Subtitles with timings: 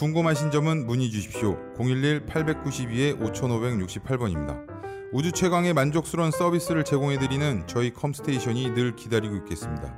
[0.00, 1.58] 궁금하신 점은 문의 주십시오.
[1.74, 4.66] 011-892-5568번입니다.
[5.12, 9.94] 우주 최강의 만족스러운 서비스를 제공해드리는 저희 컴스테이션이 늘 기다리고 있겠습니다.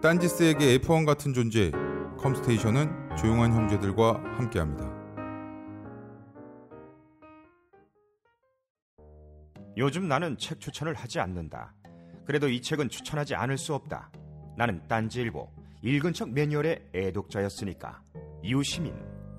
[0.00, 1.70] 딴지스에게 F1 같은 존재,
[2.16, 4.90] 컴스테이션은 조용한 형제들과 함께합니다.
[9.76, 11.74] 요즘 나는 책 추천을 하지 않는다.
[12.24, 14.10] 그래도 이 책은 추천하지 않을 수 없다.
[14.56, 15.46] 나는 딴지일보
[15.82, 18.00] 읽은 척 매뉴얼의 애독자였으니까.
[18.42, 18.94] 이웃 시민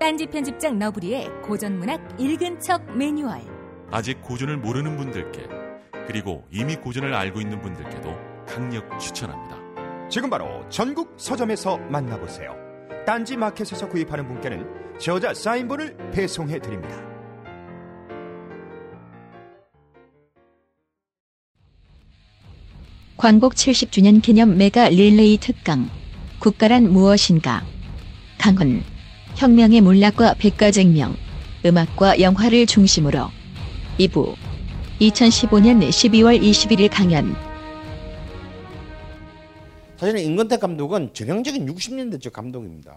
[0.00, 3.42] 딴지 편집장 너브리의 고전문학 읽은 척 매뉴얼.
[3.90, 5.46] 아직 고전을 모르는 분들께
[6.06, 8.16] 그리고 이미 고전을 알고 있는 분들께도
[8.48, 10.08] 강력 추천합니다.
[10.08, 12.56] 지금 바로 전국 서점에서 만나보세요.
[13.04, 16.96] 딴지 마켓에서 구입하는 분께는 저자 사인본을 배송해 드립니다.
[23.18, 25.90] 광복 70주년 기념 메가 릴레이 특강.
[26.38, 27.62] 국가란 무엇인가?
[28.38, 28.89] 강헌.
[29.36, 31.16] 혁명의 문학과 백가쟁명.
[31.64, 33.28] 음악과 영화를 중심으로.
[33.98, 34.34] 2부.
[35.00, 37.34] 2015년 12월 21일 강연.
[39.96, 42.96] 사실은 임근택 감독은 전형적인 60년대적 감독입니다.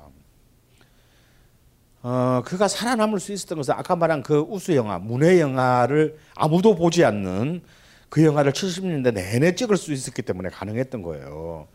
[2.02, 7.06] 어, 그가 살아남을 수 있었던 것은 아까 말한 그 우수 영화, 문예 영화를 아무도 보지
[7.06, 7.62] 않는
[8.10, 11.68] 그 영화를 70년대 내내 찍을 수 있었기 때문에 가능했던 거예요.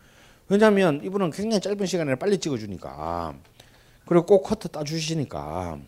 [0.47, 3.33] 왜냐하면 이분은 굉장히 짧은 시간에 빨리 찍어주니까
[4.09, 5.79] 그리고 꼭 커트 따주시니까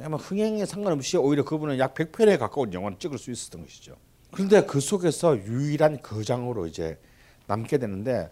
[0.00, 3.96] 아마 흥행에 상관없이 오히려 그분은 약 100편에 가까운 영화를 찍을 수 있었던 것이죠.
[4.30, 7.00] 그런데 그 속에서 유일한 거장으로 이제
[7.46, 8.30] 남게 되는데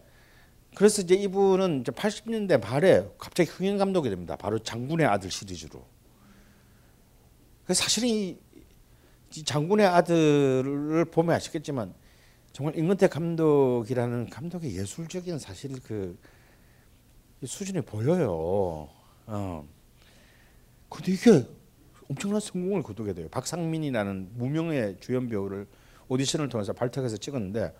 [0.74, 4.36] 그래서 이제 이분은 이제 80년대 말에 갑자기 흥행 감독이 됩니다.
[4.36, 5.82] 바로 장군의 아들 시리즈로.
[7.64, 8.38] 그래서 사실은 이,
[9.34, 11.94] 이 장군의 아들을 보면 아시겠지만
[12.52, 16.18] 정말 임근택 감독이라는 감독의 예술적인 사실 그
[17.44, 18.88] 수준이 보여요.
[19.26, 19.68] 어.
[20.88, 21.46] 근데 이게
[22.08, 23.28] 엄청난 성공을 거두게 돼요.
[23.30, 25.66] 박상민이라는 무명의 주연 배우를
[26.08, 27.72] 오디션을 통해서 발탁해서 찍었는데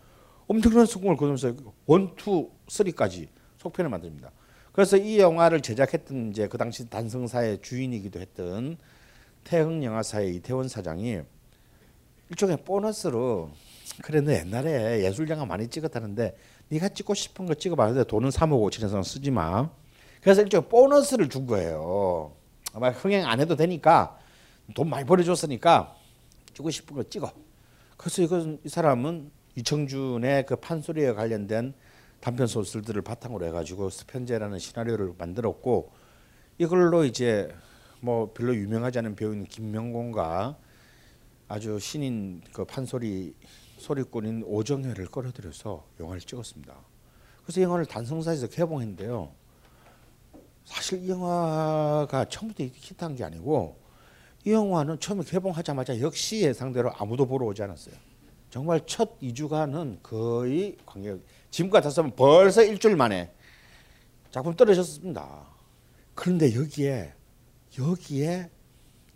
[0.47, 1.55] 엄청난 성공을 거두면서
[1.87, 3.29] 원투 쓰리까지
[3.59, 4.31] 속편을 만듭니다.
[4.73, 8.79] 그래서 이 영화를 제작했던 이제 그 당시 단성사의 주인이기도 했던
[9.45, 11.21] 태흥 영화사의 이태원 사장이
[12.31, 13.51] 일종의 보너스로
[14.03, 16.37] 그래 너 옛날에 예술 영화 많이 찍었다는데
[16.71, 19.71] 네가 찍고 싶은 거 찍어봤는데 돈은 3억 5천에서 쓰지 마.
[20.23, 22.33] 그래서 일종의 보너스를 준 거예요.
[22.73, 24.19] 아마 흥행 안 해도 되니까
[24.75, 25.97] 돈 많이 벌어줬으니까
[26.55, 27.33] 찍고 싶은 거 찍어.
[27.97, 31.75] 그래서 이건 이 사람은 이청준의 그 판소리에 관련된
[32.21, 35.91] 단편 소설들을 바탕으로 해가지고 스편제라는 시나리오를 만들었고
[36.59, 37.53] 이걸로 이제
[38.01, 40.57] 뭐 별로 유명하지 않은 배우인 김명곤과
[41.49, 43.35] 아주 신인 그 판소리
[43.81, 46.77] 소리꾼인 오정혜를 끌어들여서 영화를 찍었습니다.
[47.43, 49.33] 그래서 이 영화를 단성사에서 개봉했는데요.
[50.65, 53.77] 사실 이 영화가 처음부터 히트한 게 아니고
[54.45, 57.95] 이 영화는 처음에 개봉하자마자 역시 예상대로 아무도 보러 오지 않았어요.
[58.51, 61.21] 정말 첫 2주간은 거의 관객
[61.51, 63.33] 지금 같았으면 벌써 일주일 만에
[64.31, 65.47] 작품 떨어졌습니다.
[66.15, 67.15] 그런데 여기에
[67.79, 68.51] 여기에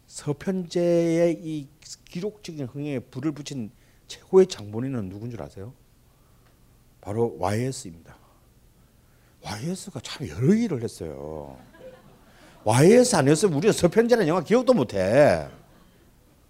[0.07, 1.69] 서편제의 이
[2.07, 3.71] 기록적인 흥행에 불을 붙인
[4.15, 5.73] 최고의 장본인은 누군 줄 아세요?
[7.01, 8.17] 바로 YS입니다.
[9.43, 11.59] YS가 참 여러 일을 했어요.
[12.65, 15.47] YS 아니었으면 우리가 서편제라는 영화 기억도 못해.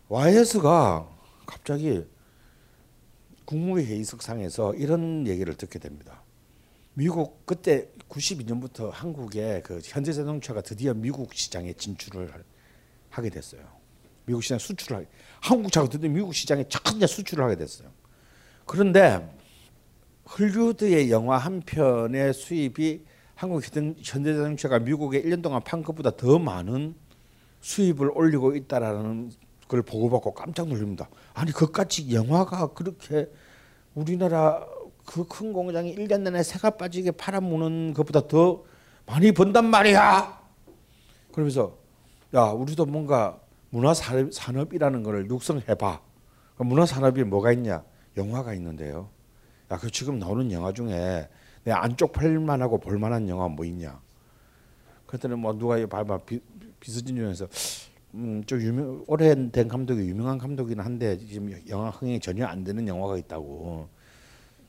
[0.09, 1.09] YS가
[1.47, 2.07] 갑자기
[3.47, 6.23] 국무회의석상에서 이런 얘기를 듣게 됩니다.
[6.93, 12.31] 미국 그때 92년부터 한국의 그 현대 자동차가 드디어 미국 시장에 진출을
[13.11, 13.84] 하게 됐어요.
[14.25, 15.09] 미국 시장 수출을 하게.
[15.41, 17.88] 한국 드디어 미국 시장에 첫 수출을 하게 됐어요.
[18.67, 19.37] 그런데
[20.38, 23.05] 헐리우드의 영화 한 편의 수입이
[23.35, 26.94] 한국 현대자동차가 미국에 1년 동안 판 것보다 더 많은
[27.61, 29.32] 수입을 올리고 있다라는
[29.69, 31.09] 걸 보고받고 깜짝 놀랍니다.
[31.35, 33.31] 아니 그까지 영화가 그렇게
[33.94, 34.65] 우리나라
[35.05, 38.65] 그 큰 공장이 1년 내내 새가 빠지게 팔아먹는 것보다 더
[39.06, 40.41] 많이 번단 말이야.
[41.32, 41.77] 그러면서
[42.35, 43.38] 야 우리도 뭔가
[43.75, 46.00] 문화 산업- 산업이라는 거를 육성해봐.
[46.56, 47.82] 그 문화 산업이 뭐가 있냐?
[48.17, 49.11] 영화가 있는데요.
[49.69, 51.29] 야 그 지금 나오는 영화 중에
[51.65, 54.00] 내 안쪽 팔만하고 볼만한 영화 뭐 있냐?
[55.09, 56.38] 그랬더니 뭐 누가 이 봐봐 비,
[56.79, 57.49] 비서진 중에서
[58.15, 63.17] 음 좀 유명 오래된 감독이 유명한 감독이긴 한데 지금 영화 흥행이 전혀 안 되는 영화가
[63.19, 63.88] 있다고.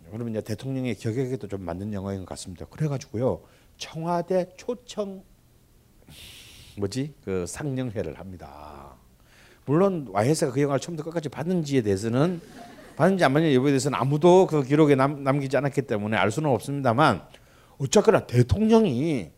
[0.10, 2.66] 그러면 이제 대통령의 격에게도 좀 맞는 영화인 것 같습니다.
[2.66, 3.44] 그래가지고요
[3.78, 5.24] 청와대 초청
[6.78, 8.96] 뭐지 그 상영회를 합니다.
[9.66, 12.42] 물론 YS가 그 영화를 처음부터 끝까지 봤는지에 대해서는
[12.96, 17.24] 봤는지 안 봤는지 여부에 대해서는 아무도 그 기록에 남, 남기지 않았기 때문에 알 수는 없습니다만
[17.78, 19.32] 어쨌거나 대통령이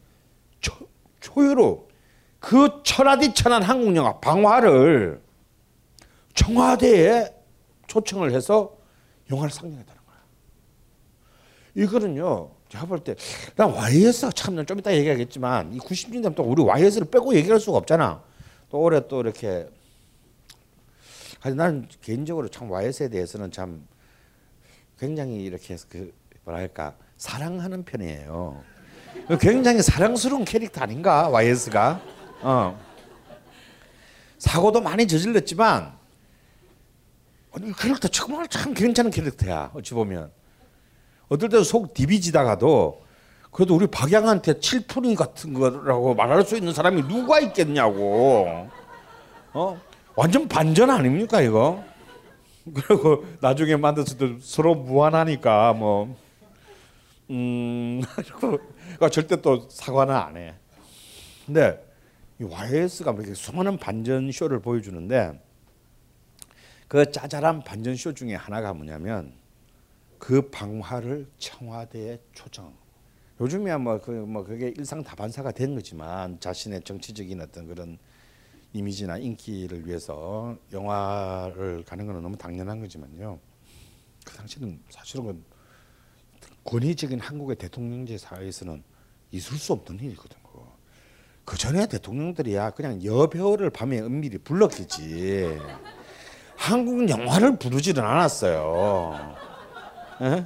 [0.59, 0.73] 초,
[1.19, 1.87] 초유로
[2.39, 5.21] 그 천하디천한 한국 영화 방화를
[6.33, 7.33] 청와대에
[7.87, 8.77] 초청을 해서
[9.31, 10.17] 영화를 상영했다는 거야.
[11.75, 12.56] 이거는요.
[12.69, 13.15] 제가 볼 때,
[13.55, 18.21] 난 YS가 참, 좀 이따 얘기하겠지만, 이 90년대 또 우리 YS를 빼고 얘기할 수가 없잖아.
[18.69, 19.69] 또 올해 또 이렇게.
[21.39, 23.87] 하여튼 나는 개인적으로 참 YS에 대해서는 참
[24.99, 28.61] 굉장히 이렇게 그, 뭐랄까, 사랑하는 편이에요.
[29.39, 32.01] 굉장히 사랑스러운 캐릭터 아닌가, YS가.
[32.41, 32.87] 어.
[34.37, 35.93] 사고도 많이 저질렀지만,
[37.53, 40.36] 아니, 캐릭터 정말 참 괜찮은 캐릭터야, 어찌 보면.
[41.29, 43.05] 어떨 때는 속 디비지다가도
[43.51, 48.69] 그래도 우리 박양한테 칠푼이 같은 거라고 말할 수 있는 사람이 누가 있겠냐고.
[49.53, 49.81] 어?
[50.15, 51.83] 완전 반전 아닙니까 이거?
[52.73, 56.15] 그리고 나중에 만났을 때 서로 무한하니까 뭐
[57.29, 58.01] 음,
[58.37, 60.53] 그러니까 절대 또 사과는 안 해.
[61.45, 61.83] 근데
[62.39, 65.41] 이 YS가 이렇게 수많은 반전 쇼를 보여주는데
[66.87, 69.33] 그 짜잘한 반전 쇼 중에 하나가 뭐냐면
[70.19, 72.73] 그 방화를 청와대에 초청.
[73.39, 77.97] 요즘이야 뭐 그 뭐 그게 일상 다반사가 된 거지만 자신의 정치적인 어떤 그런
[78.73, 83.39] 이미지나 인기를 위해서 영화를 가는 거는 너무 당연한 거지만요.
[84.25, 85.43] 그 당시는 사실은 그
[86.63, 88.83] 권위적인 한국의 대통령제 사회에서는
[89.31, 90.37] 있을 수 없는 일이거든.
[91.45, 95.57] 그 전에 대통령들이야 그냥 여배우를 밤에 은밀히 불렀겠지.
[96.57, 99.33] 한국 영화를 부르지는 않았어요.
[100.21, 100.45] 에?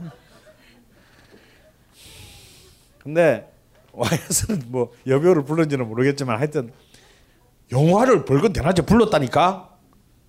[2.99, 3.51] 근데
[3.93, 6.71] YS는 뭐 여배우를 불렀는지는 모르겠지만 하여튼
[7.71, 9.77] 영화를 벌건 대낮에 불렀다니까?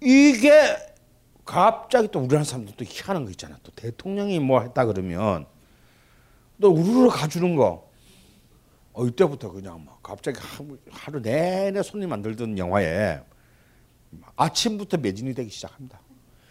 [0.00, 0.76] 이게
[1.44, 3.58] 갑자기 또 우리나라 사람들 또 희한한 거 있잖아.
[3.62, 5.46] 또 대통령이 뭐 했다 그러면
[6.60, 7.90] 또 우르르 가주는 거.
[8.94, 10.38] 어, 이때부터 그냥 막 갑자기
[10.90, 13.22] 하루, 내내 손님 안 들던 영화에
[14.36, 16.00] 아침부터 매진이 되기 시작합니다.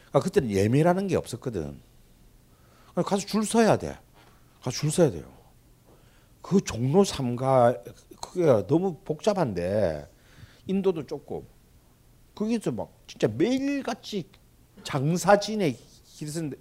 [0.09, 1.79] 그러니까 그때는 예매라는 게 없었거든
[2.95, 3.97] 가서 줄 서야 돼.
[4.61, 5.31] 가서 줄 서야 돼요.
[6.41, 7.83] 그 종로 3가
[8.19, 10.09] 그게 너무 복잡한데
[10.67, 11.45] 인도도 좁고
[12.35, 14.29] 거기서 막 진짜 매일같이
[14.83, 16.53] 장사진의 길은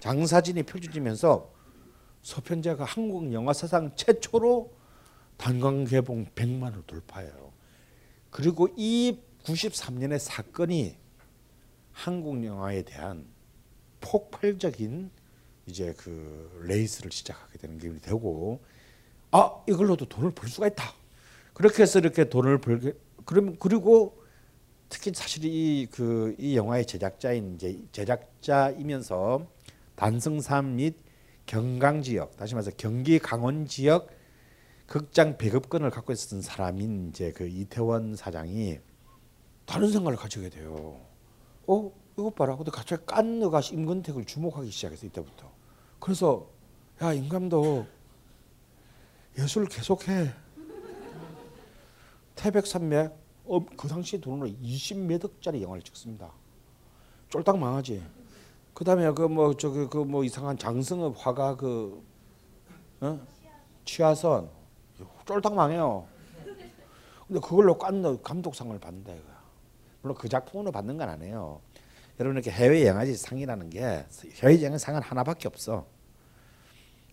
[0.00, 1.52] 장사진이 펼쳐지면서
[2.22, 4.72] 서편제가 한국 영화 사상 최초로
[5.36, 7.52] 단광 개봉 100만을 돌파해요.
[8.30, 10.96] 그리고 이 93년의 사건이
[11.92, 13.26] 한국 영화에 대한
[14.00, 15.10] 폭발적인
[15.68, 18.60] 이제 그 레이스를 시작하게 되는 게 되고
[19.30, 20.92] 아 이걸로도 돈을 벌 수가 있다.
[21.52, 22.92] 그렇게 해서 이렇게 돈을 벌게
[23.24, 24.22] 그러면 그리고
[24.88, 29.46] 특히 사실 이그 이 영화의 제작자인 이제 제작자이면서
[29.96, 30.96] 단성산 및
[31.46, 34.08] 경강 지역 다시 말해서 경기 강원 지역
[34.86, 38.78] 극장 배급권을 갖고 있었던 사람인 이제 그 이태원 사장이
[39.66, 40.98] 다른 생각을 가지게 돼요.
[41.66, 42.56] 어 이것 봐라.
[42.56, 45.57] 근데 갑자기 깐느가 임근택을 주목하기 시작했어 이때부터.
[46.00, 46.46] 그래서
[47.02, 47.86] 야 임감독
[49.38, 50.32] 예술 계속해.
[52.34, 53.12] 태백산맥
[53.46, 56.30] 어, 그 당시에 돈으로 20몇 억짜리 영화를 찍습니다.
[57.30, 58.02] 쫄딱 망하지.
[58.74, 62.02] 그 다음에 그 뭐 저기 그 뭐 이상한 장승업 화가 그
[63.00, 63.20] 어?
[63.84, 64.48] 취하선
[65.26, 66.06] 쫄딱 망해요.
[67.26, 69.38] 근데 그걸로 깐느 감독상을 받는다 이거야.
[70.02, 71.60] 물론 그 작품으로 받는 건 아니에요.
[72.20, 74.04] 여러분 이렇게 해외 영화제 상이라는 게
[74.42, 75.86] 해외 영화 상은 하나밖에 없어.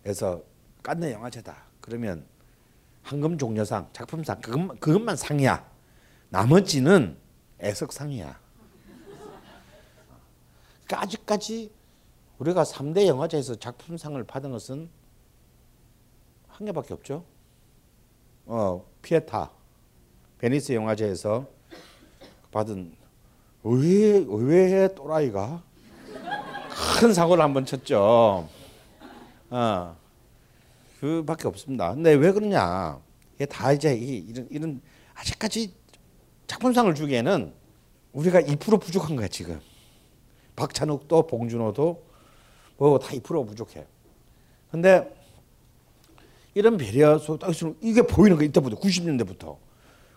[0.02, 0.42] 그래서
[0.82, 1.64] 깐느 영화제다.
[1.80, 2.26] 그러면
[3.02, 5.70] 황금 종려상, 작품상 그것만, 그것만 상이야.
[6.28, 7.16] 나머지는
[7.60, 8.40] 애석상이야.
[10.84, 11.72] 그러니까 아직까지
[12.38, 14.90] 우리가 3대 영화제에서 작품상을 받은 것은
[16.48, 17.24] 한 개밖에 없죠.
[18.46, 19.50] 어, 피에타.
[20.38, 21.46] 베니스 영화제에서
[22.50, 22.96] 받은
[23.76, 25.60] 의외, 의외의 또라이가
[27.00, 28.48] 큰 사고를 한번 쳤죠.
[29.50, 29.96] 어,
[31.00, 31.92] 그 밖에 없습니다.
[31.94, 33.00] 근데 왜 그러냐?
[33.34, 34.80] 이게 다 이제 이- 이런 이런
[35.14, 35.74] 아직까지
[36.46, 37.52] 작품상을 주기에는
[38.12, 39.60] 우리가 2% 부족한 거야 지금.
[40.54, 42.02] 박찬욱도 봉준호도
[42.78, 43.84] 뭐다2% 부족해.
[44.70, 45.12] 근데
[46.54, 47.40] 이런 배려 속
[47.82, 49.56] 이게 보이는 거 이때부터 90년대부터.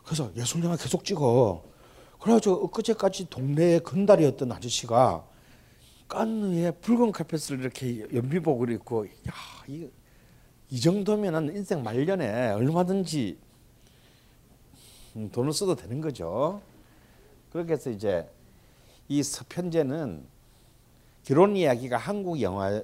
[0.03, 1.63] 그래서 예술 영화 계속 찍어.
[2.19, 5.25] 그래가지고 엊그제까지 동네에 건달이었던 아저씨가
[6.07, 9.33] 깐느에 붉은 카펫을 이렇게 연비복을 입고 야,
[9.67, 9.87] 이,
[10.69, 13.37] 이 정도면은 인생 말년에 얼마든지
[15.15, 16.61] 음, 돈을 써도 되는 거죠.
[17.51, 18.29] 그렇게 해서 이제
[19.07, 20.25] 이 서편제는
[21.23, 22.81] 결혼 이야기가 한국 영화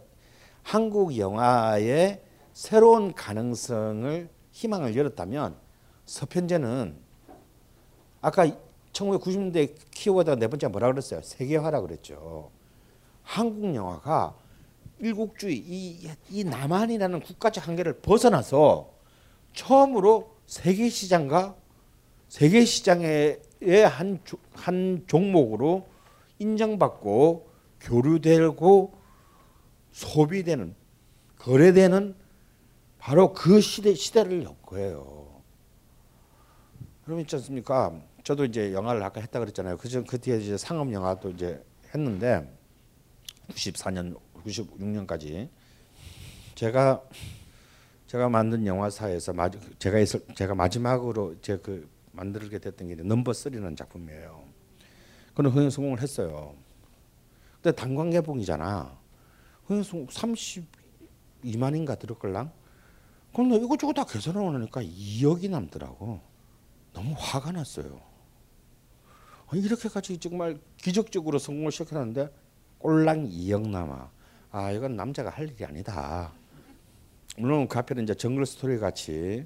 [0.63, 2.22] 한국 영화의
[2.54, 5.56] 새로운 가능성을 희망을 열었다면
[6.06, 6.96] 서편제는
[8.22, 8.65] 아까
[8.96, 11.22] 1990년대 키워드가 네 번째 뭐라 그랬어요?
[11.22, 12.50] 세계화라 그랬죠.
[13.24, 14.36] 한국 영화가
[15.00, 18.92] 일국주의 이, 이 남한이라는 국가적 한계를 벗어나서
[19.54, 21.56] 처음으로 세계 시장과
[22.30, 23.42] 세계 시장의
[23.90, 25.88] 한, 조- 한 종목으로
[26.40, 27.48] 인정받고
[27.82, 28.94] 교류되고
[29.92, 30.75] 소비되는
[31.40, 32.16] 거래되는
[33.00, 35.42] 바로 그 시대 시대를 연 거예요.
[37.04, 37.94] 그럼 있지 않습니까?
[38.25, 39.77] 저도 이제 영화를 아까 했다 그랬잖아요.
[39.77, 41.63] 그저 그 뒤에 이제 상업 영화도 이제
[41.94, 42.51] 했는데
[43.50, 45.48] 94년 96년까지
[46.55, 47.03] 제가
[48.08, 53.77] 제가 만든 영화사에서 마, 제가 있을, 제가 마지막으로 제 그 만들게 됐던 게 넘버 3라는
[53.77, 54.44] 작품이에요.
[55.36, 56.55] 그는 흥행 성공을 했어요.
[57.62, 58.98] 근데 단관 개봉이잖아.
[59.65, 62.51] 흥행 성공 32만인가 들었걸랑.
[63.36, 66.22] 근데 이것저것 다 계산하고 나니까 2억이 남더라고.
[66.94, 68.15] 너무 화가 났어요.
[69.54, 72.30] 이렇게까지 정말 기적적으로 성공을 시켰는데
[72.80, 74.10] 꼴랑 2억 남아.
[74.52, 76.32] 아 이건 남자가 할 일이 아니다.
[77.38, 79.46] 물론 그 앞에는 이제 정글 스토리 같이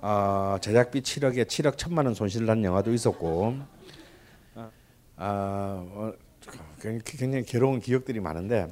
[0.00, 3.56] 아, 제작비 7억에 7억 천만 원 손실을 난 영화도 있었고
[4.54, 4.70] 아,
[5.16, 6.12] 어,
[6.80, 8.70] 굉장히, 괴로운 기억들이 많은데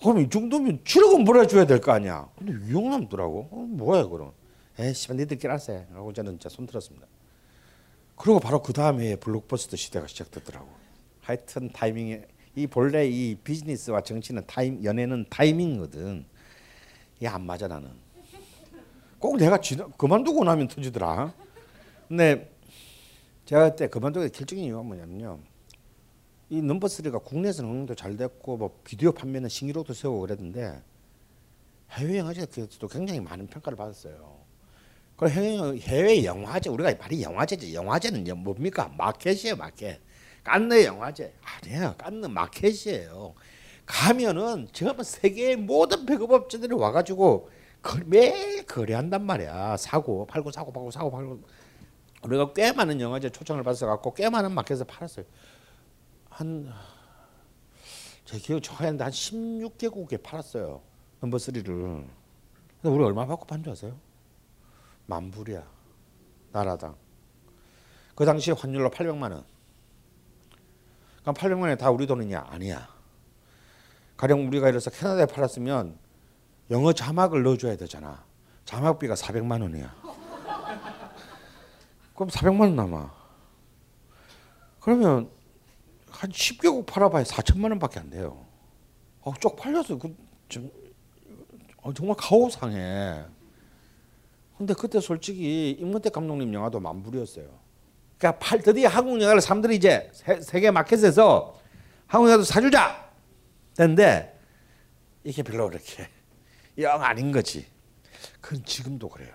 [0.00, 2.28] 그럼 이 정도면 7억은 벌어줘야 될 거 아니야.
[2.36, 3.48] 근데 2억 남더라고.
[3.52, 4.32] 어, 뭐야 그럼?
[4.78, 5.84] 에이 씨발 니들끼리 알았어.
[5.94, 7.06] 라고 저는 손 들었습니다.
[8.22, 10.68] 그리고 바로 그 다음에 블록버스터 시대가 시작됐더라고.
[11.22, 12.24] 하여튼 타이밍에
[12.54, 16.24] 이 본래 이 비즈니스와 정치는 타임 연애는 타이밍이거든.
[17.16, 17.90] 이게 안 맞아 나는.
[19.18, 21.34] 꼭 내가 지나, 그만두고 나면 터지더라.
[22.06, 22.54] 근데
[23.44, 25.40] 제가 그때 그만두게 결정인 이유가 뭐냐면요.
[26.50, 30.80] 이 넘버 3가 국내에서는 흥행도 잘 됐고 뭐 비디오 판매는 신기록도 세우고 그랬는데
[31.90, 34.41] 해외 영화제도 굉장히 많은 평가를 받았어요.
[35.16, 40.00] 그 해외, 해외 영화제 우리가 말이 영화제지 영화제는 뭡니까 마켓이에요 마켓.
[40.42, 43.34] 깐느 영화제 아니에요 깐느 마켓이에요.
[43.86, 47.50] 가면은 전부 세계의 모든 배급업체들이 와가지고
[47.82, 51.40] 거- 매일 거래한단 말이야 사고 팔고 사고 팔고 사고 팔고
[52.22, 55.24] 우리가 꽤 많은 영화제 초청을 받아서 갖고 꽤 많은 마켓에서 팔았어요.
[56.30, 56.72] 한
[58.24, 60.80] 제 기억 정확했는데 한 16개국에 팔았어요.
[61.20, 61.66] 넘버 3를.
[61.66, 62.08] 근데
[62.96, 63.94] 우리 얼마 받고 판 줄 아세요?
[65.06, 65.62] 만불이야.
[66.52, 66.96] 나라당.
[68.14, 69.44] 그 당시 환율로 800만 원.
[71.22, 72.46] 그럼 800만 원이 다 우리 돈이냐?
[72.48, 72.88] 아니야.
[74.16, 75.98] 가령 우리가 이래서 캐나다에 팔았으면
[76.70, 78.24] 영어 자막을 넣어줘야 되잖아.
[78.64, 79.94] 자막비가 400만 원이야.
[82.14, 83.12] 그럼 400만 원 남아.
[84.80, 85.30] 그러면
[86.10, 88.44] 한 10개국 팔아봐야 4천만 원밖에 안 돼요.
[89.22, 90.14] 어, 쪽 팔려서 그
[90.48, 90.70] 좀,
[91.78, 93.24] 어, 정말 가오상해.
[94.62, 97.48] 근데 그때 솔직히 임근택 감독님 영화도 만불이었어요.
[98.16, 101.58] 그러니까 팔 드디어 한국 영화를 사람들이 이제 세, 세계 마켓에서
[102.06, 103.10] 한국 영화도 사주자.
[103.76, 104.38] 됐는데
[105.24, 106.06] 이게 별로 그렇게
[106.78, 107.66] 영 아닌 거지.
[108.40, 109.34] 그건 지금도 그래요.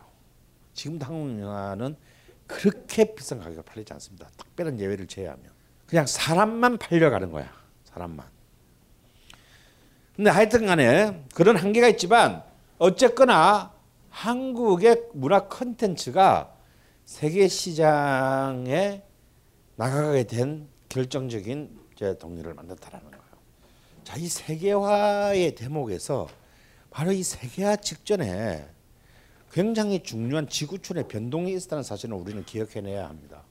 [0.74, 1.98] 지금도 한국 영화는
[2.46, 4.30] 그렇게 비싼 가격에 팔리지 않습니다.
[4.38, 5.52] 특별한 예외를 제외하면
[5.88, 7.52] 그냥 사람만 팔려가는 거야.
[7.84, 8.26] 사람만.
[10.16, 12.44] 근데 하여튼간에 그런 한계가 있지만
[12.78, 13.76] 어쨌거나
[14.18, 16.52] 한국의 문화 컨텐츠가
[17.06, 19.04] 세계 시장에
[19.76, 23.24] 나가게 된 결정적인 제 동리를 만들었다라는 거예요.
[24.04, 26.28] 자, 이 세계화의 대목에서
[26.90, 28.68] 바로 이 세계화 직전에
[29.52, 33.44] 굉장히 중요한 지구촌의 변동이 있었다는 사실을 우리는 기억해내야 합니다.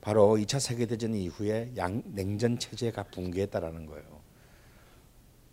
[0.00, 4.17] 바로 2차 세계대전 이후에 양, 냉전 체제가 붕괴했다라는 거예요.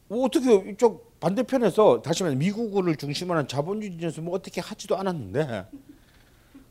[0.08, 5.66] 뭐 어떻게 이쪽 반대편에서 다시 말해 미국을 중심으로 한 자본주의에서 뭐 어떻게 하지도 않았는데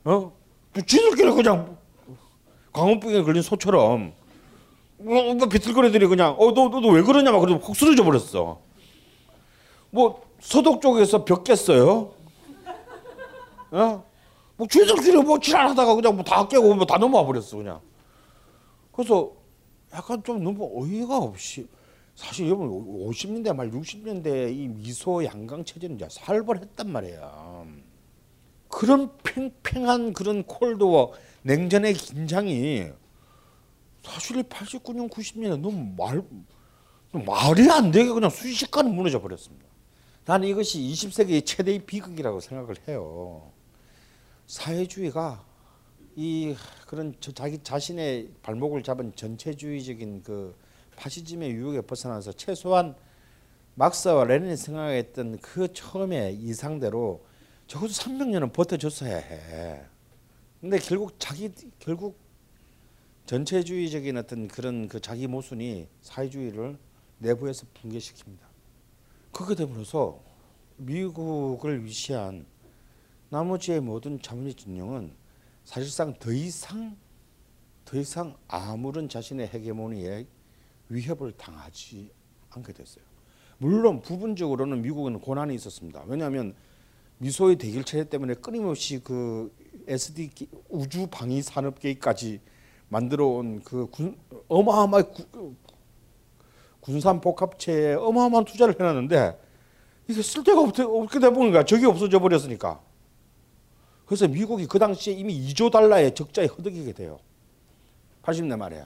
[0.04, 0.32] 어?
[0.72, 1.76] 그 지들끼리 그냥
[2.72, 4.12] 광우병에 걸린 소처럼
[4.98, 8.60] 뭐, 뭐 비틀거리더니 그냥 어너 너왜 그러냐 막 그러고 혹 쓰러져 버렸어.
[9.90, 12.12] 뭐 서독 쪽에서 벽 깼어요.
[13.72, 14.04] 어?
[14.56, 17.80] 뭐 주저끼리 뭐 지랄하다가 그냥 뭐 다 깨고 뭐 다 넘어와 버렸어 그냥.
[18.92, 19.32] 그래서
[19.92, 21.66] 약간 좀 너무 어이가 없이
[22.14, 27.64] 사실 여러분 50년대 말 60년대 이 미소 양강 체제는 이제 살벌했단 말이야.
[28.68, 32.87] 그런 팽팽한 그런 콜드워 냉전의 긴장이
[34.02, 36.23] 사실 89년 90년에 너무 말
[37.12, 39.64] 말이 안 되게 그냥 순식간에 무너져 버렸습니다.
[40.25, 43.52] 나는 이것이 20세기의 최대의 비극이라고 생각을 해요.
[44.47, 45.44] 사회주의가
[46.16, 46.54] 이
[46.87, 50.56] 그런 저 자기 자신의 발목을 잡은 전체주의적인 그
[50.96, 52.94] 파시즘의 유혹에 벗어나서 최소한
[53.74, 57.24] 막스와 레닌이 생각했던 그 처음에 이상대로
[57.66, 59.84] 적어도 300년은 버텨줬어야 해.
[60.60, 62.18] 근데 결국 자기 결국
[63.26, 66.78] 전체주의적인 어떤 그런 그 자기 모순이 사회주의를
[67.18, 68.38] 내부에서 붕괴시킵니다.
[69.32, 70.22] 그렇게 됨으로써
[70.76, 72.46] 미국을 위시한
[73.30, 75.12] 나머지의 모든 자본주의 진영은
[75.64, 76.96] 사실상 더 이상
[77.84, 80.26] 더 이상 아무런 자신의 헤게모니에
[80.88, 82.10] 위협을 당하지
[82.50, 83.04] 않게 됐어요.
[83.58, 86.04] 물론 부분적으로는 미국은 고난이 있었습니다.
[86.06, 86.54] 왜냐하면
[87.18, 89.54] 미소의 대결 체제 때문에 끊임없이 그
[89.86, 90.30] SD
[90.68, 92.40] 우주 방위 산업계까지
[92.88, 93.88] 만들어 온그
[94.48, 95.54] 어마어마한 구,
[96.80, 99.40] 군산 복합체에 어마어마한 투자를 해놨는데
[100.08, 102.80] 이게 쓸데가 없게, 없게 돼보니까 적이 없어져 버렸으니까.
[104.04, 107.18] 그래서 미국이 그 당시에 이미 2조 달러의 적자에 허덕이게 돼요.
[108.22, 108.84] 80년 말에.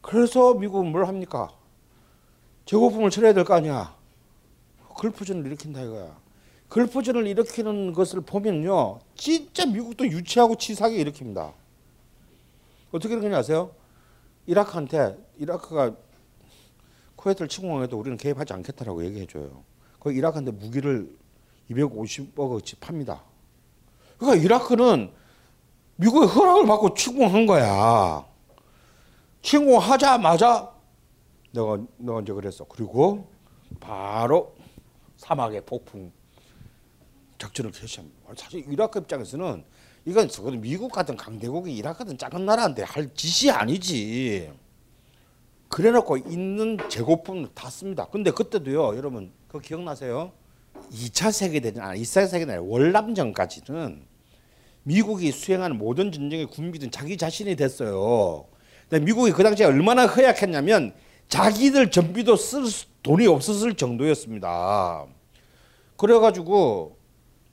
[0.00, 1.50] 그래서 미국은 뭘 합니까?
[2.66, 3.96] 재고품을 처리해야 될 거 아니야.
[4.94, 6.16] 걸프전을 일으킨다 이거야.
[6.68, 9.00] 걸프전을 일으키는 것을 보면요.
[9.14, 11.52] 진짜 미국도 유치하고 치사하게 일으킵니다.
[12.92, 13.70] 어떻게 일으키냐 아세요?
[14.46, 15.94] 이라크한테 이라크가
[17.16, 19.62] 쿠웨이트를 침공해도 우리는 개입하지 않겠다라고 얘기해줘요.
[19.98, 21.16] 그 이라크한테 무기를
[21.70, 23.22] 250억어치 팝니다.
[24.18, 25.10] 그러니까 이라크는
[25.96, 28.24] 미국의 허락을 받고 침공한 거야.
[29.48, 30.74] 침공하자마자
[31.52, 32.64] 내가 내가 이제 그랬어.
[32.64, 33.30] 그리고
[33.80, 34.54] 바로
[35.16, 36.12] 사막의 폭풍
[37.38, 38.18] 작전을 개시합니다.
[38.36, 39.64] 사실 이라크 입장에서는
[40.04, 44.52] 이건 적어도 미국 같은 강대국이 이라크 같은 작은 나라한테 할 짓이 아니지.
[45.70, 48.06] 그래놓고 있는 재고품 다 씁니다.
[48.10, 50.32] 근데 그때도요, 여러분 그거 기억나세요?
[50.90, 54.06] 2차 세계대전 아니 2차 세계대전 월남전까지는
[54.82, 58.46] 미국이 수행한 모든 전쟁의 군비든 자기 자신이 됐어요.
[58.90, 60.94] 미국이 그 당시에 얼마나 허약했냐면
[61.28, 62.62] 자기들 전비도 쓸
[63.02, 65.04] 돈이 없었을 정도였습니다.
[65.96, 66.96] 그래가지고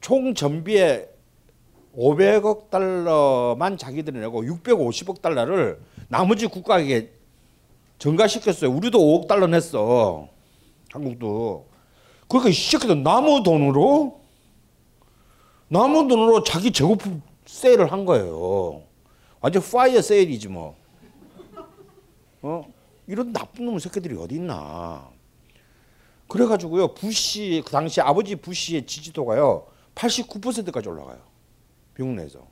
[0.02, 1.10] 총 전비의
[1.98, 7.12] 500억 달러만 자기들이 내고 650억 달러를 나머지 국가에게
[7.98, 8.72] 전가시켰어요.
[8.72, 10.28] 우리도 5억 달러 냈어.
[10.92, 11.66] 한국도.
[12.28, 14.22] 그러니까 이 새끼들 남의 돈으로
[15.70, 18.82] 남의 돈으로 자기 재고품 세일을 한 거예요.
[19.40, 20.76] 완전 파이어 세일이지 뭐.
[22.46, 22.72] 어?
[23.08, 25.10] 이런 나쁜 놈의 새끼들이 어디 있나.
[26.28, 31.20] 그래가지고요, 부시, 그 당시 아버지 부시의 지지도가요, 89%까지 올라가요.
[31.96, 32.48] 미국 내에서.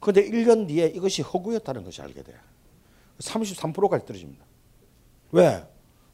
[0.00, 2.36] 그런데 1년 뒤에 이것이 허구였다는 것이 알게 돼요.
[3.18, 4.44] 33%까지 떨어집니다.
[5.32, 5.64] 왜?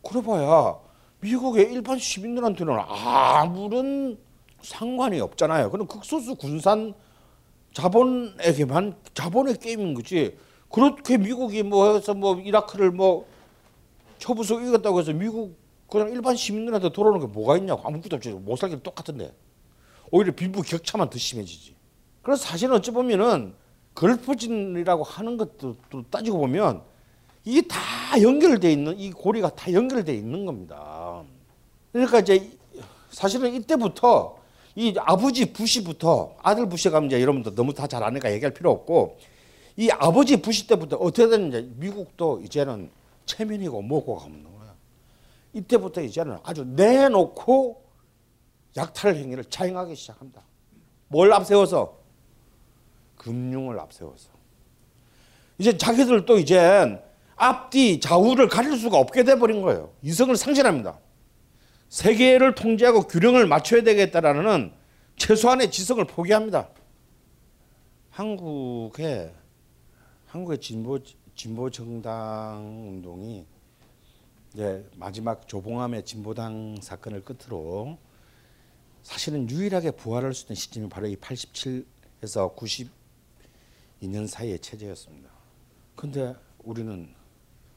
[0.03, 0.79] 그래 봐야
[1.21, 4.19] 미국의 일반 시민들한테는 아무런
[4.63, 5.71] 상관이 없잖아요.
[5.71, 6.95] 그럼 극소수 군산
[7.75, 10.37] 자본에게만 자본의 게임인 거지.
[10.75, 13.29] 그렇게 미국이 뭐 해서 뭐 이라크를 뭐
[14.19, 15.57] 초부수 이겼다고 해서 미국
[15.89, 18.31] 그냥 일반 시민들한테 돌아오는 게 뭐가 있냐고 아무것도 없지.
[18.31, 19.33] 못 살기는 똑같은데.
[20.11, 21.77] 오히려 빈부 격차만 더 심해지지.
[22.23, 23.55] 그래서 사실은 어찌 보면은
[23.95, 25.77] 걸프진이라고 하는 것도
[26.11, 26.83] 따지고 보면
[27.45, 27.79] 이게 다
[28.21, 31.23] 연결돼 있는 이 고리가 다 연결돼 있는 겁니다.
[31.93, 32.51] 그러니까 이제
[33.11, 34.39] 사실은 이때부터
[34.75, 39.19] 이 아버지 부시부터 아들 부시 가면 이제 여러분들 너무 다 잘 아니까 얘기할 필요 없고
[39.77, 42.91] 이 아버지 부시 때부터 어떻게 됐는지 미국도 이제는
[43.27, 44.75] 체면이고 뭐고가 없는 거야.
[45.53, 47.83] 이때부터 이제는 아주 내놓고
[48.77, 50.43] 약탈 행위를 자행하기 시작합니다.
[51.09, 51.99] 뭘 앞세워서
[53.17, 54.31] 금융을 앞세워서
[55.59, 57.01] 이제 자기들도 이제
[57.37, 59.93] 앞뒤 좌우를 가릴 수가 없게 돼 버린 거예요.
[60.03, 60.99] 이성을 상실합니다.
[61.89, 64.73] 세계를 통제하고 균형을 맞춰야 되겠다라는
[65.17, 66.69] 최소한의 지성을 포기합니다.
[68.11, 69.33] 한국의
[70.35, 70.99] 한국의 진보
[71.37, 73.47] 진보 정당 운동이
[74.53, 77.97] 이제 마지막 조봉암의 진보당 사건을 끝으로
[79.05, 85.31] 사실은 유일하게 부활할 수 있는 시점이 바로 이 87에서 92년 사이의 체제였습니다.
[85.95, 87.15] 근데 우리는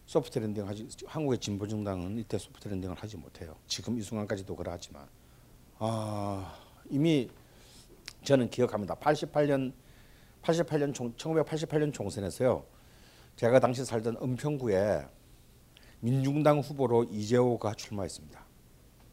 [0.07, 3.55] soft landing 하지 한국의 진보 정당은 이때 soft landing을 하지 못해요.
[3.67, 5.07] 지금 이 순간까지도 그러하지만
[5.77, 6.57] 아
[6.89, 7.29] 이미
[8.23, 8.95] 저는 기억합니다.
[8.95, 9.73] 88년
[10.41, 12.63] 88년 총, 1988년 총선에서요.
[13.35, 15.05] 제가 당시 살던 은평구에
[15.99, 18.45] 민중당 후보로 이재호가 출마했습니다.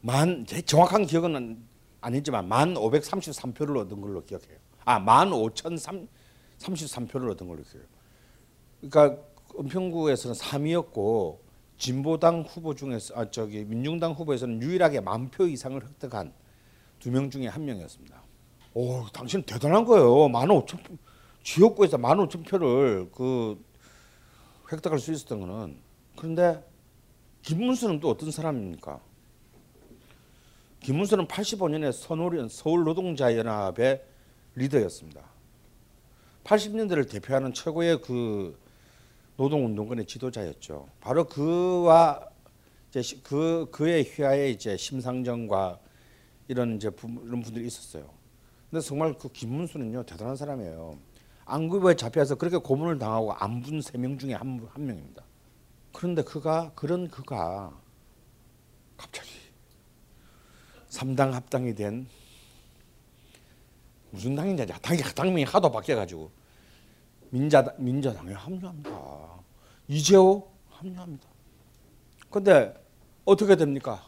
[0.01, 1.63] 만제 정확한 기억은
[2.01, 4.57] 아니지만 만 533표를 얻은 걸로 기억해요.
[4.85, 7.87] 아, 만 5,033표를 얻은 걸로 기억해요.
[8.81, 9.21] 그러니까
[9.57, 11.39] 은평구에서는 3위였고
[11.77, 16.33] 진보당 후보 중에서 아 저기 민중당 후보에서는 유일하게 만 표 이상을 획득한
[16.99, 18.23] 두 명 중에 한 명이었습니다.
[18.75, 20.27] 오, 당신 대단한 거예요.
[20.29, 20.79] 만 오천
[21.55, 23.63] 지역구에서 만 오천 표를 그
[24.71, 25.77] 획득할 수 있었던 거는
[26.17, 26.65] 그런데
[27.43, 28.99] 김문수는 또 어떤 사람입니까?
[30.79, 34.03] 김문수는 85년에 선호련 서울 노동자연합의
[34.55, 35.21] 리더였습니다.
[36.43, 38.57] 80년대를 대표하는 최고의 그
[39.37, 40.87] 노동운동권의 지도자였죠.
[40.99, 42.27] 바로 그와
[42.89, 45.79] 이제 시- 그 그의 휘하에 이제 심상정과
[46.47, 48.09] 이런 이제 부, 이런 분들이 있었어요.
[48.71, 50.97] 근데 정말 그 김문수는요 대단한 사람이에요.
[51.45, 55.23] 안구부에 잡혀서 그렇게 고문을 당하고 안 분 세 명 중에 한, 한 명입니다.
[55.93, 57.71] 그런데 그가 그런 그가
[58.97, 59.29] 갑자기
[60.89, 62.07] 삼당 합당이 된
[64.11, 66.31] 무슨 당인지 당이 당명이 하도 바뀌어가지고
[67.29, 68.91] 민자 민자당에 합류합니다.
[69.87, 71.27] 이재호 합류합니다.
[72.29, 72.73] 근데
[73.25, 74.03] 어떻게 됩니까?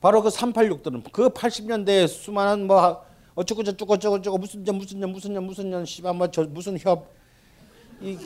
[0.00, 5.12] 바로 그 386들은 그 80년대에 수많은 뭐 어쩌고 저쩌고 저쩌고 저쩌고 무슨 년 무슨 년
[5.12, 8.18] 무슨 년 무슨 년 씨발 뭐저 무슨 협이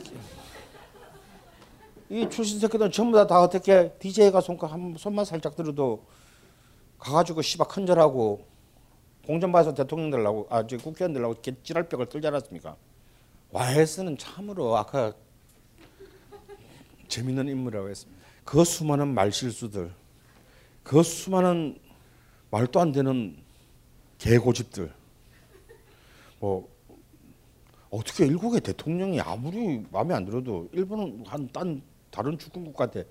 [2.11, 6.03] 이 출신 새끼들 전부 다, 다 어떻게 DJ가 손가 한 손만 살짝 들어도
[6.97, 8.45] 가가지고 씨발 큰절하고
[9.25, 12.75] 공전 봐서 대통령 되려고 아저 국회의원 되려고 이렇게 찌랄벽을 떨지 않았습니까?
[13.51, 15.13] YS는 참으로 아까
[17.07, 18.19] 재밌는 인물이라고 했습니다.
[18.43, 19.91] 그 수많은 말실수들,
[20.83, 21.77] 그 수많은
[22.49, 23.37] 말도 안 되는
[24.17, 24.91] 개고집들,
[26.39, 26.67] 뭐
[27.89, 33.05] 어떻게 일국의 대통령이 아무리 마음에 안 들어도 일본은 한 딴 다른 주권 국가한테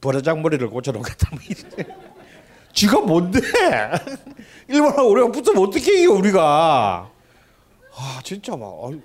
[0.00, 1.96] 버려장 머리를 고쳐놓겠다 뭐 이래.
[2.72, 3.40] 지가 뭔데?
[4.68, 7.10] 일본하고 우리가 붙으면 어떻게 이겨 우리가?
[7.96, 8.66] 아 진짜 막.
[8.68, 9.00] 어이.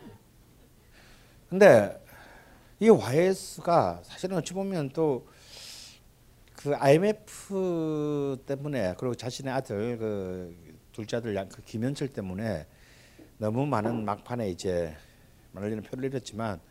[1.49, 1.99] 근데
[2.79, 5.25] 이 YS가 사실은 어찌 보면 또
[6.55, 10.55] 그 IMF 때문에 그리고 자신의 아들 그
[10.93, 12.65] 둘째 아들 양- 그 김현철 때문에
[13.43, 14.95] 너무 많은 막판에 이제
[15.51, 16.61] 말리는 표를 잃었지만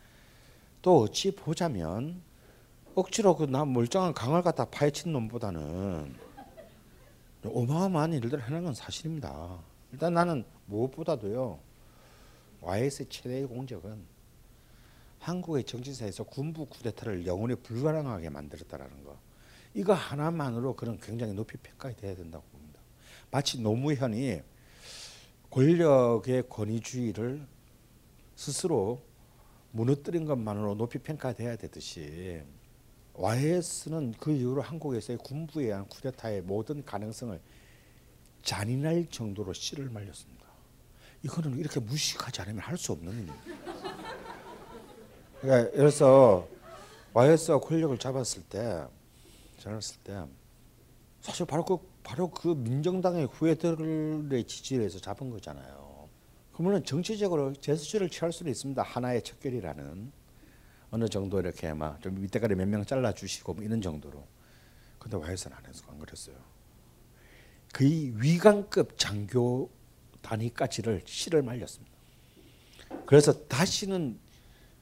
[0.81, 2.23] 또 어찌 보자면
[2.95, 6.15] 억지로 그 나 멀쩡한 강을 갖다 파헤친 놈보다는
[7.45, 9.59] 어마어마한 일들을 해낸 건 사실입니다.
[9.91, 11.59] 일단 나는 무엇보다도요
[12.61, 14.03] YS의 최대의 공적은
[15.19, 19.15] 한국의 정치사에서 군부 쿠데타를 영원히 불가능하게 만들었다라는 거.
[19.75, 22.79] 이거 하나만으로 그런 굉장히 높이 평가돼야 된다고 봅니다.
[23.29, 24.41] 마치 노무현이
[25.53, 27.45] 권력의 권위주의를
[28.35, 29.03] 스스로
[29.71, 32.41] 무너뜨린 것만으로 높이 평가돼야 되듯이
[33.13, 37.39] YS는 그 이후로 한국에서의 군부에 의한 쿠데타의 모든 가능성을
[38.41, 40.43] 잔인할 정도로 씨를 말렸습니다.
[41.21, 43.35] 이거는 이렇게 무식하지 않으면 할 수 없는 일입니다.
[45.39, 46.47] 그러니까 그래서
[47.13, 48.87] YS가 권력을 잡았을 때,
[49.59, 50.23] 잡았을 때
[51.21, 56.09] 사실 바로 그 바로 그 민정당의 후예들의 지지를 해서 잡은 거잖아요.
[56.53, 58.81] 그러면 정치적으로 제스처를 취할 수는 있습니다.
[58.83, 60.11] 하나의 척결이라는
[60.91, 64.23] 어느 정도 이렇게 막좀 밑에까지 몇 명 잘라 주시고 뭐 이런 정도로.
[64.99, 66.35] 근데 YS는 안 해서 안 그랬어요.
[67.73, 69.69] 거의 위관급 장교
[70.21, 71.91] 단위까지를 씨를 말렸습니다.
[73.07, 74.19] 그래서 다시는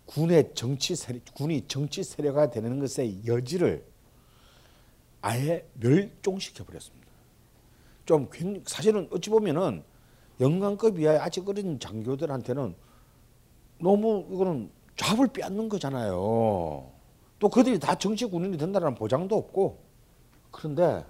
[0.06, 3.86] 군의 정치 세력, 군이 정치 세력화 되는 것의 여지를
[5.22, 7.01] 아예 멸종시켜 버렸습니다.
[8.06, 9.84] 좀 굉- 사실은 어찌 보면은
[10.40, 12.76] 영관급 이하의 아직 어린 장교들한테는
[13.80, 16.92] 너무 이거는 잡을 빼앗는 거잖아요.
[17.40, 19.80] 또 그들이 다 정치 군인이 된다는 보장도 없고
[20.52, 21.06] 그런데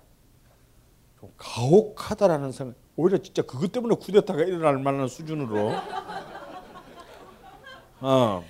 [1.19, 2.75] 좀 가혹하다라는 생각.
[2.95, 5.71] 오히려 진짜 그것 때문에 쿠데타가 일어날 만한 수준으로
[8.01, 8.43] 어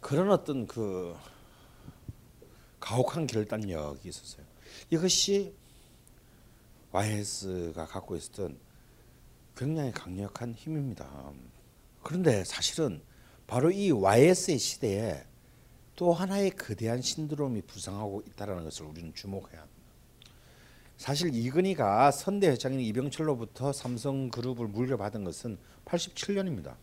[0.00, 1.14] 그런 어떤 그
[2.80, 4.44] 가혹한 결단력이 있었어요.
[4.90, 5.54] 이것이
[6.92, 8.58] YS가 갖고 있었던
[9.56, 11.32] 굉장히 강력한 힘입니다.
[12.02, 13.02] 그런데 사실은
[13.46, 15.24] 바로 이 YS의 시대에
[15.96, 19.78] 또 하나의 거대한 신드롬이 부상하고 있다는 것을 우리는 주목해야 합니다.
[20.96, 26.76] 사실 이근희가 선대 회장인 이병철로부터 삼성그룹을 물려받은 것은 87년입니다.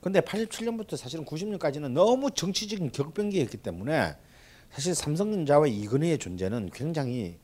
[0.00, 4.16] 근데 87년부터 사실은 90년까지는 너무 정치적인 격변기였기 때문에
[4.70, 7.38] 사실 삼성전자와 이건희의 존재는 굉장히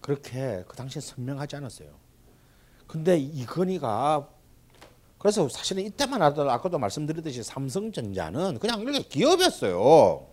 [0.00, 1.90] 그렇게 그 당시에 선명하지 않았어요.
[2.86, 4.28] 근데 이건희가
[5.18, 10.26] 그래서 사실은 이때만 하더라도 아까도 말씀드렸듯이 삼성전자는 그냥 이렇게 기업이었어요.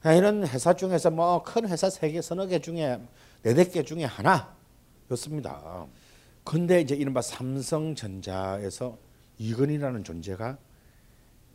[0.00, 3.00] 그냥 이런 회사 중에서 뭐 큰 회사 세 개, 서너 개 중에
[3.42, 5.86] 네댓 개 중에 하나였습니다.
[6.44, 8.96] 근데 이제 이른바 삼성전자에서
[9.38, 10.58] 이건희라는 존재가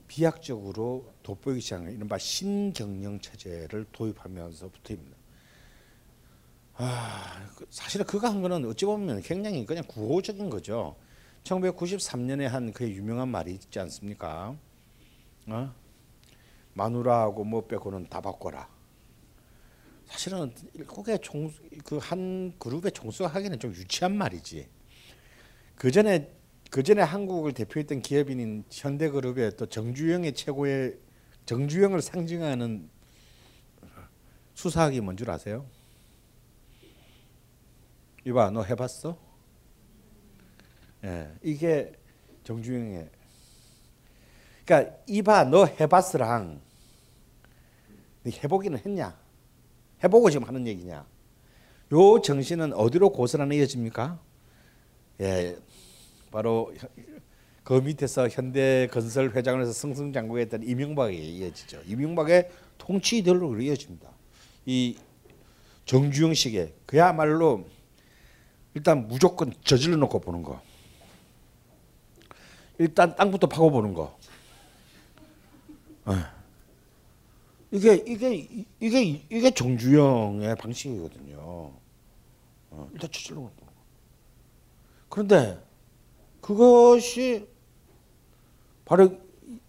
[0.07, 5.20] 비약적으로 돋보이기 시작한 이른바 신경영 체제를 도입하면서부터입니다.
[6.75, 10.95] 아, 그 사실은 그가 한 거는 어찌 보면 굉장히 그냥 구호적인 거죠.
[11.43, 14.55] 1993년에 한그 유명한 말이 있지 않습니까?
[15.47, 15.73] 어?
[16.73, 18.69] 마누라하고 뭐 빼고는 다 바꿔라.
[20.05, 24.67] 사실은 일국의 총그한 그룹의 총수가 하기는 좀 유치한 말이지.
[25.75, 26.31] 그 전에
[26.69, 30.97] 그 전에 한국을 대표했던 기업인인 현대그룹의 또 정주영의 최고의
[31.45, 32.89] 정주영을 상징하는
[34.53, 35.65] 수사학이 뭔 줄 아세요?
[38.25, 39.17] 이봐, 너 해봤어?
[41.03, 41.91] 예, 이게
[42.43, 43.09] 정주영의.
[44.63, 46.61] 그러니까 이봐, 너 해봤으랑
[48.23, 49.17] 네 해보기는 했냐?
[50.03, 51.05] 해보고 지금 하는 얘기냐?
[51.93, 54.19] 요 정신은 어디로 고스란히 이어집니까?
[55.21, 55.57] 예,
[56.31, 56.71] 바로
[57.63, 61.81] 그 밑에서 현대건설 회장을 해서 승승장구했던 이명박에 이어지죠.
[61.87, 64.11] 이명박의 통치 이대로 이어집니다.
[64.65, 64.97] 이
[65.85, 67.65] 정주영식의 그야말로
[68.73, 70.61] 일단 무조건 저질러 놓고 보는 거.
[72.77, 74.17] 일단 땅부터 파고 보는 거.
[76.05, 76.15] 어.
[77.71, 78.47] 이게 이게
[78.79, 81.71] 이게 이게 정주영의 방식이거든요.
[82.71, 83.81] 어, 일단 저질러 놓고 보는 거.
[85.09, 85.63] 그런데
[86.41, 87.47] 그것이
[88.85, 89.17] 바로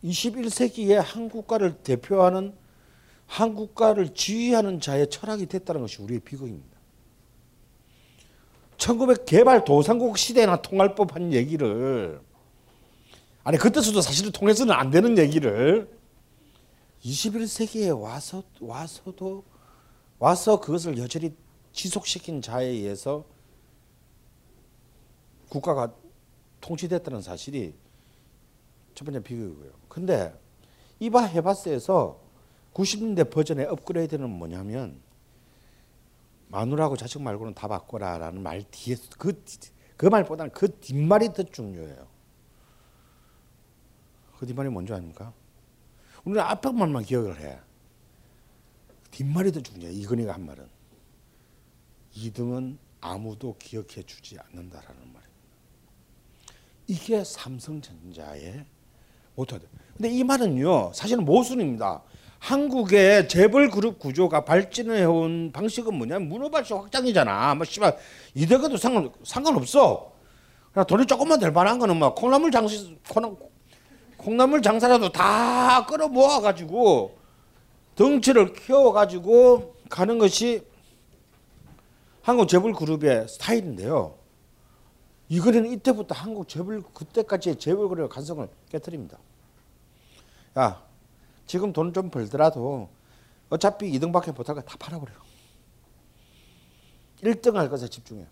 [0.02, 2.54] 21세기의 한국가를 대표하는
[3.26, 6.71] 한국가를 지휘하는 자의 철학이 됐다는 것이 우리의 비극입니다.
[8.78, 12.20] 1900 개발 도상국 시대나 통할 법한 얘기를
[13.44, 15.88] 아니 그때서도 사실은 통해서는 안 되는 얘기를
[17.04, 19.44] 21세기에 와서 와서도
[20.18, 21.34] 와서 그것을 여전히
[21.72, 23.24] 지속시킨 자에 의해서
[25.48, 25.92] 국가가
[26.60, 27.74] 통치됐다는 사실이
[28.94, 29.70] 첫 번째 비극이고요.
[29.88, 30.32] 근데
[31.00, 32.20] 이바 해바스에서
[32.72, 35.00] 90년대 버전의 업그레이드는 뭐냐면
[36.52, 39.42] 마누라하고 자식 말고는 다 바꿔라라는 말 뒤에 그,
[39.96, 42.06] 그 말보다는 그 뒷말이 더 중요해요.
[44.38, 45.32] 그 뒷말이 뭔지 아닙니까?
[46.24, 47.58] 우리는 앞에 말만 기억을 해.
[49.10, 49.92] 뒷말이 더 중요해.
[49.92, 50.68] 이건희가 한 말은.
[52.14, 55.22] 2등은 아무도 기억해 주지 않는다라는 말입니다.
[56.86, 58.66] 이게 삼성전자의
[59.36, 59.66] 모토다.
[59.96, 62.02] 근데 이 말은요, 사실은 모순입니다.
[62.42, 67.54] 한국의 재벌 그룹 구조가 발전을 해온 방식은 뭐냐면 문어발식 확장이잖아.
[67.54, 67.96] 뭐 씨발
[68.34, 70.10] 이대가도 상관 상관없어.
[70.72, 72.74] 그냥 돈이 조금만 될 만한 거는 뭐 콩나물 장사
[73.08, 73.38] 콩,
[74.16, 77.16] 콩나물 장사라도 다 끌어 모아 가지고
[77.94, 80.66] 덩치를 키워 가지고 가는 것이
[82.22, 84.18] 한국 재벌 그룹의 스타일인데요.
[85.28, 89.18] 이거는 이때부터 한국 재벌 그때까지의 재벌 그룹의 간성을 깨뜨립니다.
[90.58, 90.82] 야,
[91.46, 92.88] 지금 돈 좀 벌더라도
[93.50, 95.12] 어차피 2등밖에 못하고 다 팔아버려.
[97.22, 98.26] 1등 할 것에 집중해.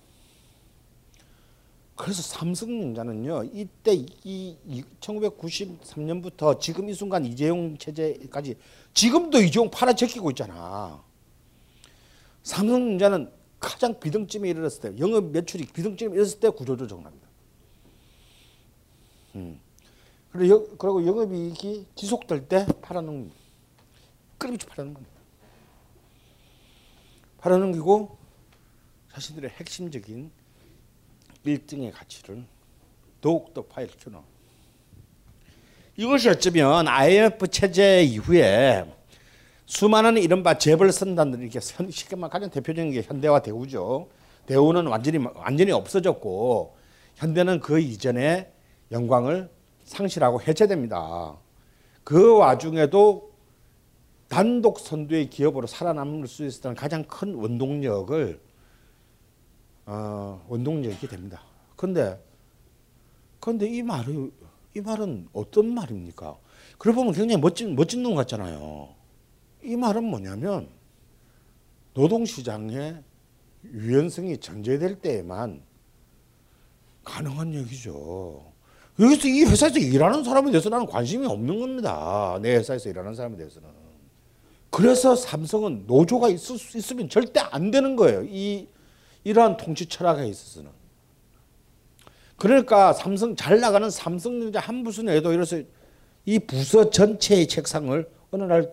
[1.96, 8.56] 그래서 삼성전자는요 이때 이, 이 1993년부터 지금 이 순간 이재용 체제까지
[8.94, 11.04] 지금도 이재용 팔아 제끼고 있잖아.
[12.42, 17.28] 삼성전자는 가장 비등점에 이르렀을 때 영업 매출이 비등점에 이르렀을 때 구조조정을 합니다.
[19.34, 19.60] 음.
[20.32, 23.36] 그리고, 영업이익이 지속될 때 팔아넘깁니다.
[24.38, 25.20] 끊임없이 팔아넘깁니다.
[27.38, 28.16] 팔아넘기고
[29.12, 30.30] 자신들의 핵심적인
[31.44, 32.44] 1등의 가치를
[33.20, 34.22] 더욱더 파일시켜놓
[35.96, 38.84] 이것이 어쩌면 IMF 체제 이후에
[39.66, 44.08] 수많은 이른바 재벌 선단들이 이렇게 쉽게 말 가장 대표적인 게 현대와 대우죠.
[44.46, 46.76] 대우는 완전히 완전히 없어졌고
[47.16, 48.50] 현대는 그 이전에
[48.90, 49.50] 영광을
[49.90, 51.36] 상실하고 해체됩니다.
[52.04, 53.32] 그 와중에도
[54.28, 58.40] 단독 선두의 기업으로 살아남을 수 있었던 가장 큰 원동력을
[59.86, 61.42] 어, 원동력이 됩니다.
[61.74, 62.24] 근데
[63.40, 64.30] 근데 이 말이
[64.76, 66.38] 이 말은 어떤 말입니까?
[66.78, 68.94] 그래 보면 굉장히 멋진 멋진 놈 같잖아요.
[69.64, 70.68] 이 말은 뭐냐면
[71.94, 73.02] 노동 시장의
[73.64, 75.62] 유연성이 전제될 때에만
[77.02, 78.49] 가능한 얘기죠.
[79.00, 82.38] 여기서 이 회사에서 일하는 사람에 대해서 나는 관심이 없는 겁니다.
[82.42, 83.68] 내 회사에서 일하는 사람에 대해서는.
[84.68, 88.22] 그래서 삼성은 노조가 있을 수 있으면 절대 안 되는 거예요.
[88.24, 88.68] 이
[89.24, 90.70] 이러한 통치 철학에 있어서는.
[92.36, 95.60] 그러니까 삼성 잘 나가는 삼성전자 한 부서에도 이래서
[96.26, 98.72] 이 부서 전체의 책상을 어느 날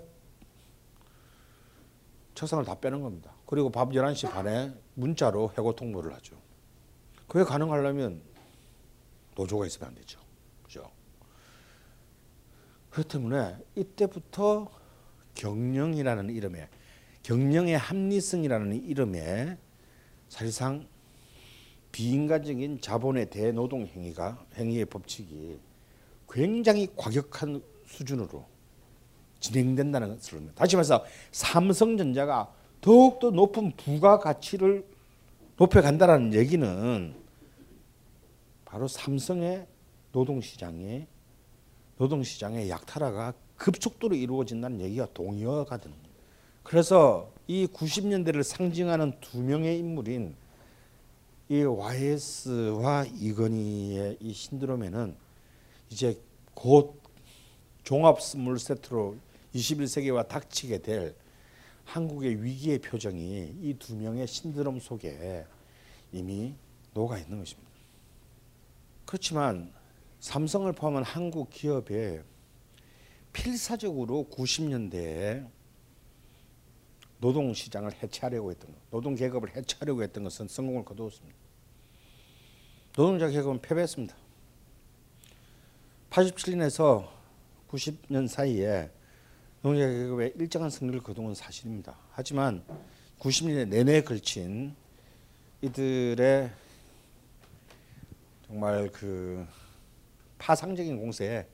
[2.35, 3.31] 책상을 다 빼는 겁니다.
[3.45, 6.35] 그리고 밤 11시 반에 문자로 해고 통보를 하죠.
[7.27, 8.21] 그게 가능하려면
[9.37, 10.19] 노조가 있으면 안 되죠.
[10.63, 10.89] 그죠?
[12.89, 14.67] 그렇기 때문에 이때부터
[15.35, 16.67] 경영이라는 이름에
[17.21, 19.57] 경영의 합리성이라는 이름에
[20.27, 20.87] 사실상
[21.91, 25.59] 비인간적인 자본의 대노동 행위가 행위의 법칙이
[26.29, 28.45] 굉장히 과격한 수준으로
[29.39, 34.85] 진행된다는 것을 다시 말해서 삼성전자가 더욱더 높은 부가 가치를
[35.57, 37.26] 높여간다는 얘기는
[38.77, 39.65] 바로 삼성의
[40.11, 41.07] 노동시장의
[41.97, 46.15] 노동시장의 약탈화가 급속도로 이루어진다는 얘기가 동의어가 되는 겁니다.
[46.61, 50.35] 그래서 이 90년대를 상징하는 두 명의 인물인
[51.49, 55.15] 이 YS와 이건희의 이 신드롬에는
[55.89, 56.21] 이제
[56.53, 57.01] 곧
[57.83, 59.15] 종합 선물 세트로
[59.55, 61.15] 21세기와 닥치게 될
[61.85, 65.47] 한국의 위기의 표정이 이 두 명의 신드롬 속에
[66.11, 66.53] 이미
[66.93, 67.66] 녹아 있는 것입니다.
[69.07, 69.71] 그렇지만
[70.19, 72.21] 삼성을 포함한 한국 기업에
[73.31, 75.49] 필사적으로 90년대에
[77.19, 81.35] 노동 시장을 해체하려고 했던 것, 노동 계급을 해체하려고 했던 것은 성공을 거두었습니다.
[82.95, 84.15] 노동자 계급은 패배했습니다.
[86.09, 87.07] 87년에서
[87.69, 88.91] 90년 사이에
[89.61, 91.97] 노동자 계급의 일정한 승리를 거둔 건 사실입니다.
[92.11, 92.61] 하지만
[93.19, 94.75] 90년대 내내 걸친
[95.61, 96.51] 이들의
[98.47, 99.45] 정말 그
[100.37, 101.47] 파상적인 공세에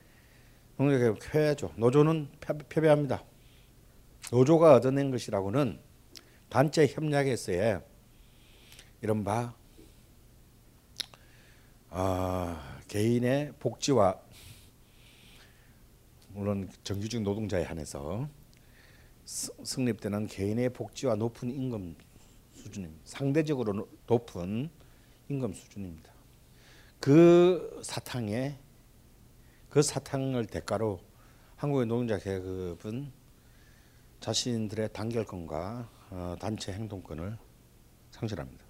[0.78, 1.74] 계급 패배죠.
[1.76, 3.24] 노조는 패 배, 합니다
[4.32, 5.80] 노조가 얻어낸 것이라고는
[6.50, 7.82] 단체 협약에서의
[9.02, 9.56] 이른바
[11.90, 12.56] 어,
[12.88, 14.20] 개인의 복지와
[16.30, 18.28] 물론 정규직 노동자에 한해서
[19.26, 21.96] 성립되는 개인의 복지와 높은 임금
[22.54, 23.02] 수준입니다.
[23.04, 24.70] 상대적으로 높은
[25.30, 26.13] 임금 수준입니다.
[27.04, 28.58] 그 사탕에
[29.70, 31.02] 그 사탕을 대가로
[31.58, 33.12] 한국의 노동자 계급은
[34.22, 37.38] 자신들의 단결권과 어, 단체 행동권을
[38.12, 38.64] 상실합니다.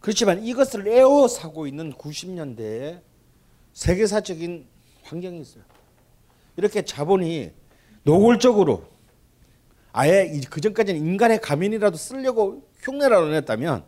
[0.00, 3.02] 그렇지만 이것을 에워싸고 있는 90년대에
[3.74, 4.66] 세계사적인
[5.02, 5.64] 환경이 있어요.
[6.56, 7.52] 이렇게 자본이
[8.04, 8.88] 노골적으로
[9.92, 13.84] 아예 그 전까지는 인간의 가면이라도 쓰려고 흉내라도 냈다면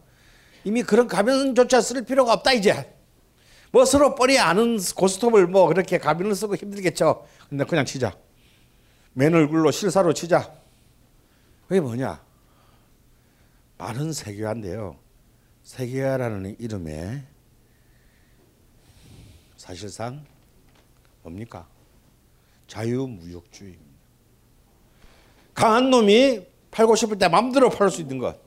[0.67, 2.93] 이미 그런 가면조차 쓸 필요가 없다 이제.
[3.71, 7.25] 뭐 서로 뻔히 아는 고스톱을 뭐 그렇게 가면을 쓰고 힘들겠죠.
[7.49, 8.19] 근데 그냥 치자.
[9.13, 10.53] 맨 얼굴로 실사로 치자.
[11.69, 12.21] 그게 뭐냐?
[13.79, 14.99] 많은 세계화인데요.
[15.63, 17.23] 세계화라는 이름에
[19.57, 20.25] 사실상
[21.23, 21.69] 뭡니까?
[22.67, 23.87] 자유무역주의입니다.
[25.55, 28.46] 강한 놈이 팔고 싶을 때 마음대로 팔 수 있는 것.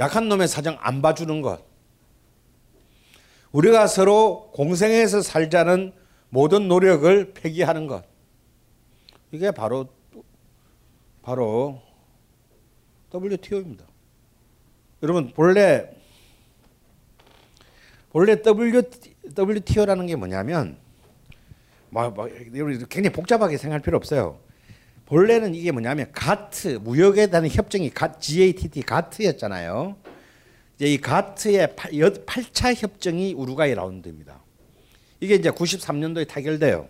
[0.00, 1.64] 약한 놈의 사정 안 봐주는 것.
[3.52, 5.92] 우리가 서로 공생해서 살자는
[6.30, 8.04] 모든 노력을 폐기하는 것.
[9.30, 9.88] 이게 바로
[11.22, 11.80] 바로
[13.14, 13.84] WTO입니다.
[15.02, 15.90] 여러분 본래
[18.10, 18.36] 본래
[19.36, 20.76] WTO라는 게 뭐냐면
[21.90, 22.28] 뭐, 뭐
[22.88, 24.38] 굉장히 복잡하게 생각할 필요 없어요.
[25.12, 29.94] 본래는 이게 뭐냐면 가트 무역에 대한 협정이 가, GATT 가트였잖아요.
[30.74, 34.40] 이제 이 가트의 8차 협정이 우루과이 라운드입니다.
[35.20, 36.88] 이게 이제 93년도에 타결돼요.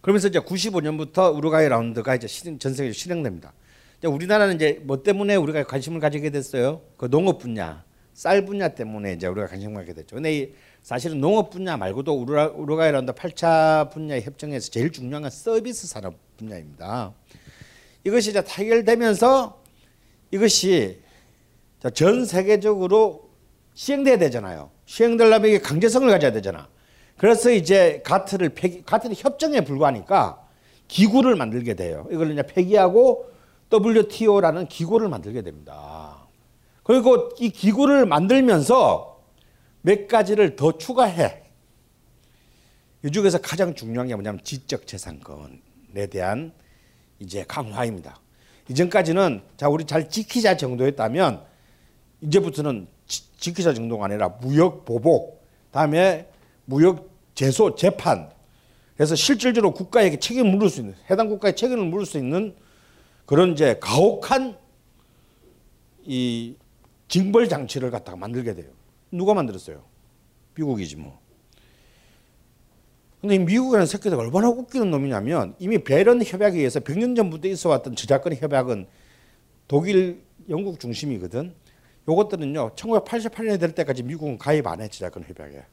[0.00, 3.52] 그러면서 이제 95년부터 우루과이 라운드가 이제 실행, 전 세계로 실행됩니다.
[3.98, 6.82] 이제 우리나라는 이제 뭐 때문에 우리가 관심을 가지게 됐어요?
[6.96, 10.16] 그 농업 분야, 쌀 분야 때문에 이제 우리가 관심을 갖게 됐죠.
[10.16, 10.50] 근데
[10.82, 16.25] 사실은 농업 분야 말고도 우루과, 우루과이 라운드 8차 분야의 협정에서 제일 중요한 건 서비스 산업
[16.36, 17.12] 분야입니다.
[18.04, 19.60] 이것이 이제 타결되면서
[20.30, 21.00] 이것이
[21.94, 23.30] 전 세계적으로
[23.74, 24.70] 시행돼야 되잖아요.
[24.86, 26.68] 시행되려면 이게 강제성을 가져야 되잖아.
[27.16, 30.42] 그래서 이제 가트를 폐기, 가트는 협정에 불과하니까
[30.88, 32.06] 기구를 만들게 돼요.
[32.10, 33.30] 이걸 이제 폐기하고
[33.72, 36.26] WTO라는 기구를 만들게 됩니다.
[36.82, 39.20] 그리고 이 기구를 만들면서
[39.82, 41.42] 몇 가지를 더 추가해.
[43.04, 45.65] 이 중에서 가장 중요한 게 뭐냐면 지적 재산권에
[46.04, 46.52] 대한
[47.18, 48.20] 이제 강화입니다.
[48.68, 51.42] 이전까지는 자 우리 잘 지키자 정도였다면
[52.20, 56.28] 이제부터는 지, 지키자 정도가 아니라 무역 보복 다음에
[56.66, 58.30] 무역 제소 재판.
[58.96, 62.54] 그래서 실질적으로 국가에게 책임을 물을 수 있는 해당 국가에 책임을 물을 수 있는
[63.26, 64.56] 그런 이제 가혹한
[66.04, 66.56] 이
[67.08, 68.70] 징벌 장치를 갖다가 만들게 돼요.
[69.10, 69.84] 누가 만들었어요?
[70.54, 71.18] 미국이지 뭐.
[73.26, 77.96] 근데 이 미국이라는 새끼들 얼마나 웃기는 놈이냐면 이미 베런 협약에 의해서 100년 전부터 있어 왔던
[77.96, 78.86] 저작권 협약은
[79.66, 81.52] 독일, 영국 중심이거든.
[82.08, 82.76] 요것들은요.
[82.76, 84.86] 1988년에 될 때까지 미국은 가입 안 해.
[84.86, 85.64] 저작권 협약에.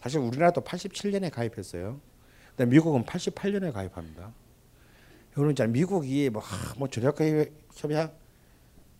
[0.00, 2.00] 사실 우리나라도 87년에 가입했어요.
[2.56, 4.32] 근데 미국은 88년에 가입합니다.
[5.36, 5.72] 여러분 있잖아요.
[5.72, 7.44] 미국이 뭐, 하, 뭐 저작권
[7.74, 8.16] 협약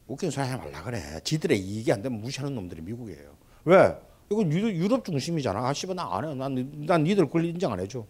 [0.09, 1.21] 웃긴 소리 하지 말라 그래.
[1.23, 3.37] 지들의 이익이 안 되면 무시하는 놈들이 미국이에요.
[3.67, 3.97] 왜?
[4.31, 5.67] 이건 유럽, 중심이잖아.
[5.69, 6.35] 아, 씨발, 나 안 해.
[6.35, 8.05] 난, 난 니들 권리 인정 안 해줘.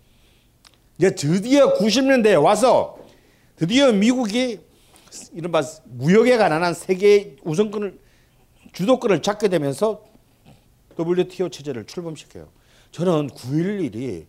[0.98, 2.98] 이제 드디어 90년대에 와서
[3.56, 4.58] 드디어 미국이
[5.32, 7.98] 이른바 무역에 관한 한 세계 우선권을
[8.72, 10.04] 주도권을 잡게 되면서
[10.98, 12.48] WTO 체제를 출범시켜요.
[12.90, 14.26] 저는 9.11이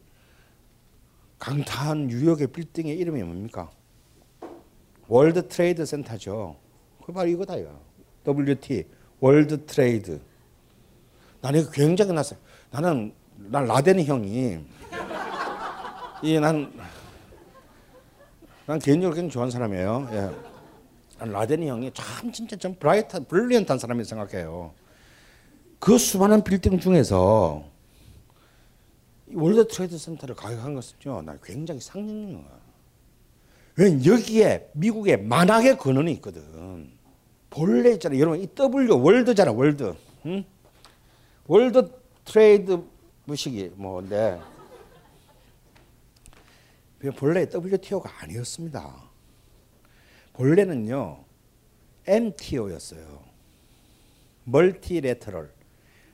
[1.40, 3.72] 강타한 뉴욕의 빌딩의 이름이 뭡니까?
[5.08, 6.56] World Trade Center죠.
[7.04, 7.80] 그 바로 이거다요.
[8.28, 8.84] WT
[9.20, 10.22] World Trade.
[11.42, 12.40] 나는 이거 굉장히 났어요.
[12.72, 14.60] 나는 난 라덴 형이
[16.22, 16.72] 이난난
[18.82, 20.10] 개인적으로 굉장히 좋아하는 사람이에요.
[20.12, 20.30] 예.
[21.18, 24.74] 난 라덴 형이 참 진짜 좀 bright, brilliant한 사람이 생각해요.
[25.80, 27.64] 그 수많은 빌딩 중에서
[29.34, 32.60] World Trade Center를 가격한 것은요, 난 굉장히 상징적인 거야.
[33.78, 36.92] 왜 여기에 미국의 만악의 근원이 있거든.
[37.50, 38.20] 본래 있잖아요.
[38.20, 39.96] 여러분 이 W World잖아 World.
[40.26, 40.44] 응?
[41.52, 41.92] World
[42.26, 42.80] Trade
[43.26, 44.40] 무식이 뭐인데
[47.18, 49.10] 본래 WTO가 아니었습니다.
[50.34, 51.26] 본래는요
[52.06, 53.24] MTO였어요.
[54.44, 55.52] Multilateral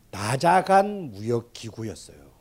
[0.09, 2.31] 다자간 무역 기구였어요.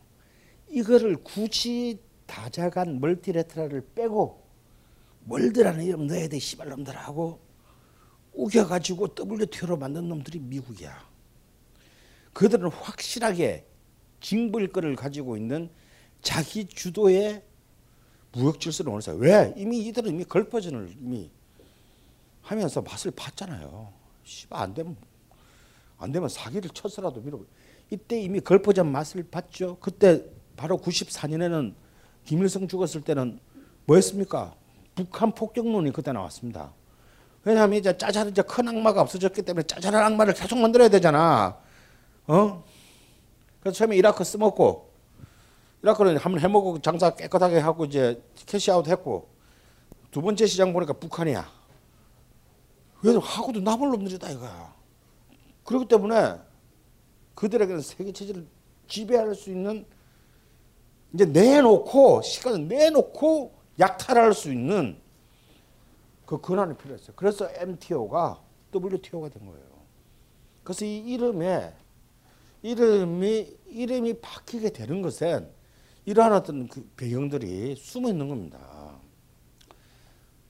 [0.69, 4.41] 이거를 굳이 다자간 멀티레터럴을 빼고
[5.27, 7.41] 월드라는 이름 넣어야 돼 씨발놈들 하고
[8.35, 11.14] 우겨가지고 WTO로 만든 놈들이 미국이야.
[12.35, 13.67] 그들은 확실하게
[14.21, 15.71] 징벌권을 가지고 있는
[16.21, 17.43] 자기 주도의
[18.33, 19.17] 무역 질서를 원했어요.
[19.17, 19.55] 왜?
[19.57, 21.31] 이미 이들은 이미 걸퍼전을 이미
[22.43, 23.93] 하면서 맛을 봤잖아요.
[24.25, 24.97] 씨발 안 되면
[25.99, 27.41] 안 되면 사기를 쳐서라도 밀어.
[27.91, 29.79] 이때 이미 걸프전 맛을 봤죠.
[29.81, 30.25] 그때
[30.57, 31.75] 바로 94년에는
[32.25, 33.39] 김일성 죽었을 때는
[33.87, 34.55] 뭐였습니까?
[34.95, 36.73] 북한 폭격론이 그때 나왔습니다.
[37.45, 41.59] 왜냐하면 이제 짜잘한 이제 큰 악마가 없어졌기 때문에 짜잘한 악마를 계속 만들어야 되잖아.
[42.27, 42.65] 어?
[43.61, 44.91] 그래서 처음에 이라크 써먹고
[45.83, 49.29] 이라크는 한번 해먹고 장사 깨끗하게 하고 이제 cash out 했고
[50.11, 51.47] 두 번째 시장 보니까 북한이야.
[53.03, 54.75] 왜냐 하고도 남을 놈들이다 이거야.
[55.65, 56.39] 그렇기 때문에
[57.35, 58.47] 그들에게는 세계 체제를
[58.89, 59.85] 지배할 수 있는
[61.13, 64.99] 이제 내놓고 시간을 내놓고 약탈할 수 있는
[66.25, 67.13] 그 권한이 필요했어요.
[67.17, 68.41] 그래서 MTO가
[68.75, 69.65] WTO가 된 거예요.
[70.63, 71.75] 그래서 이 이름에
[72.65, 75.51] 이름이 이름이 바뀌게 되는 것은
[76.07, 78.99] 이러한 어떤 그 배경들이 숨어 있는 겁니다.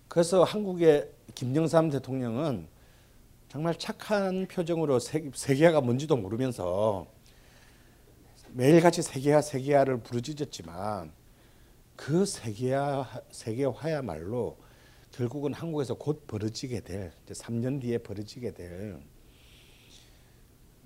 [0.06, 2.68] 그래서 한국의 김영삼 대통령은
[3.48, 7.08] 정말 착한 표정으로 세계화가 뭔지도 모르면서
[8.52, 11.10] 매일같이 세계화 세계화를 부르짖었지만
[11.96, 14.56] 그 세계화 세계화야말로
[15.10, 19.00] 결국은 한국에서 곧 벌어지게 될 이제 3년 뒤에 벌어지게 될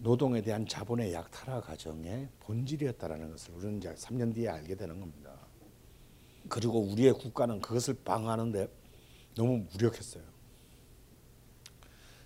[0.00, 5.34] 노동에 대한 자본의 약탈화 과정의 본질이었다라는 것을 우리는 이제 3년 뒤에 알게 되는 겁니다.
[6.48, 8.68] 그리고 우리의 국가는 그것을 방어하는데
[9.34, 10.22] 너무 무력했어요.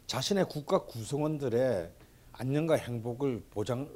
[0.06, 1.90] 자신의 국가 구성원들의
[2.32, 3.90] 안녕과 행복을 보장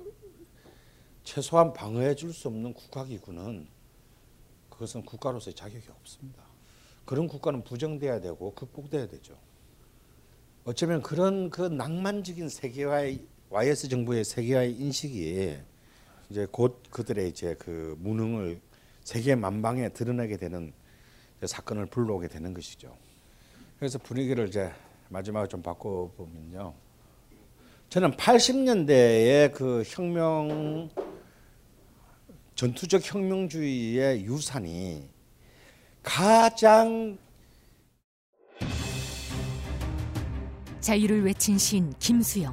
[1.24, 3.68] 최소한 방어해 줄 수 없는 국가기구는
[4.70, 6.42] 그것은 국가로서의 자격이 없습니다.
[7.04, 9.38] 그런 국가는 부정돼야 되고 극복돼야 되죠.
[10.64, 15.56] 어쩌면 그런 그 낭만적인 세계화의 YS 정부의 세계화의 인식이
[16.30, 18.60] 이제 곧 그들의 이제 그 무능을
[19.04, 20.72] 세계 만방에 드러내게 되는
[21.44, 22.96] 사건을 불러오게 되는 것이죠.
[23.78, 24.72] 그래서 분위기를 이제
[25.10, 26.74] 마지막으로 좀 바꿔보면요.
[27.88, 30.88] 저는 80년대의 그 혁명,
[32.56, 35.08] 전투적 혁명주의의 유산이
[36.02, 37.16] 가장
[40.80, 42.52] 자유를 외친 신 김수영,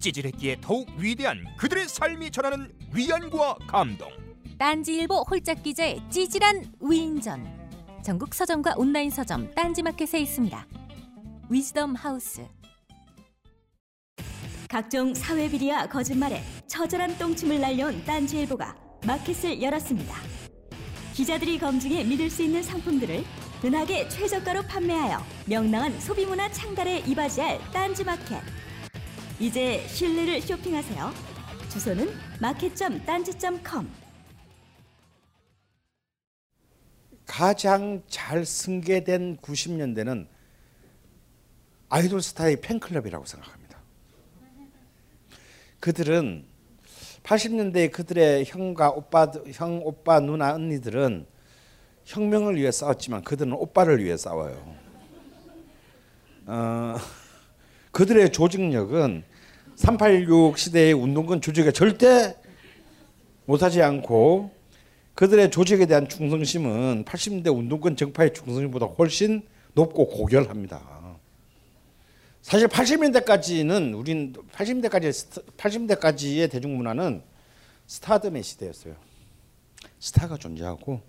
[0.00, 4.10] 찌질했기에 더욱 위대한 그들의 삶이 전하는 위안과 감동.
[4.58, 7.60] 딴지일보 홀짝 기자의 찌질한 위인전.
[8.02, 10.66] 전국 서점과 온라인 서점 딴지마켓에 있습니다.
[11.48, 12.46] 위즈덤 하우스.
[14.68, 18.76] 각종 사회 비리와 거짓말에 처절한 똥침을 날려온 딴지일보가
[19.06, 20.14] 마켓을 열었습니다.
[21.14, 23.24] 기자들이 검증해 믿을 수 있는 상품들을
[23.64, 28.40] 은하계 최저가로 판매하여 명랑한 소비문화 창달에 이바지할 딴지마켓.
[29.40, 31.12] 이제 신뢰를 쇼핑하세요.
[31.70, 32.10] 주소는
[32.42, 33.88] 마켓.딴지.com.
[37.26, 40.26] 가장 잘 승계된 90년대는
[41.88, 43.78] 아이돌 스타의 팬클럽이라고 생각합니다.
[45.80, 46.44] 그들은
[47.22, 51.26] 80년대 그들의 형과 오빠, 형, 오빠, 누나, 언니들은
[52.04, 54.76] 혁명을 위해 싸웠지만 그들은 오빠를 위해 싸워요.
[56.44, 56.96] 어,
[57.92, 59.29] 그들의 조직력은
[59.80, 62.36] 386 시대의 운동권 조직에 절대
[63.46, 64.50] 못하지 않고
[65.14, 69.40] 그들의 조직에 대한 충성심은 80년대 운동권 정파의 충성심보다 훨씬
[69.72, 71.18] 높고 고결합니다.
[72.42, 77.22] 사실 80년대까지는 우린 80년대까지 80년대까지의 대중문화는
[77.86, 78.96] 스타덤의 시대였어요.
[79.98, 81.00] 스타가 존재하고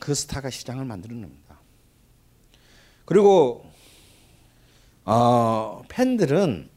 [0.00, 1.60] 그 스타가 시장을 만들어냅니다.
[3.04, 3.64] 그리고
[5.04, 6.74] 어, 팬들은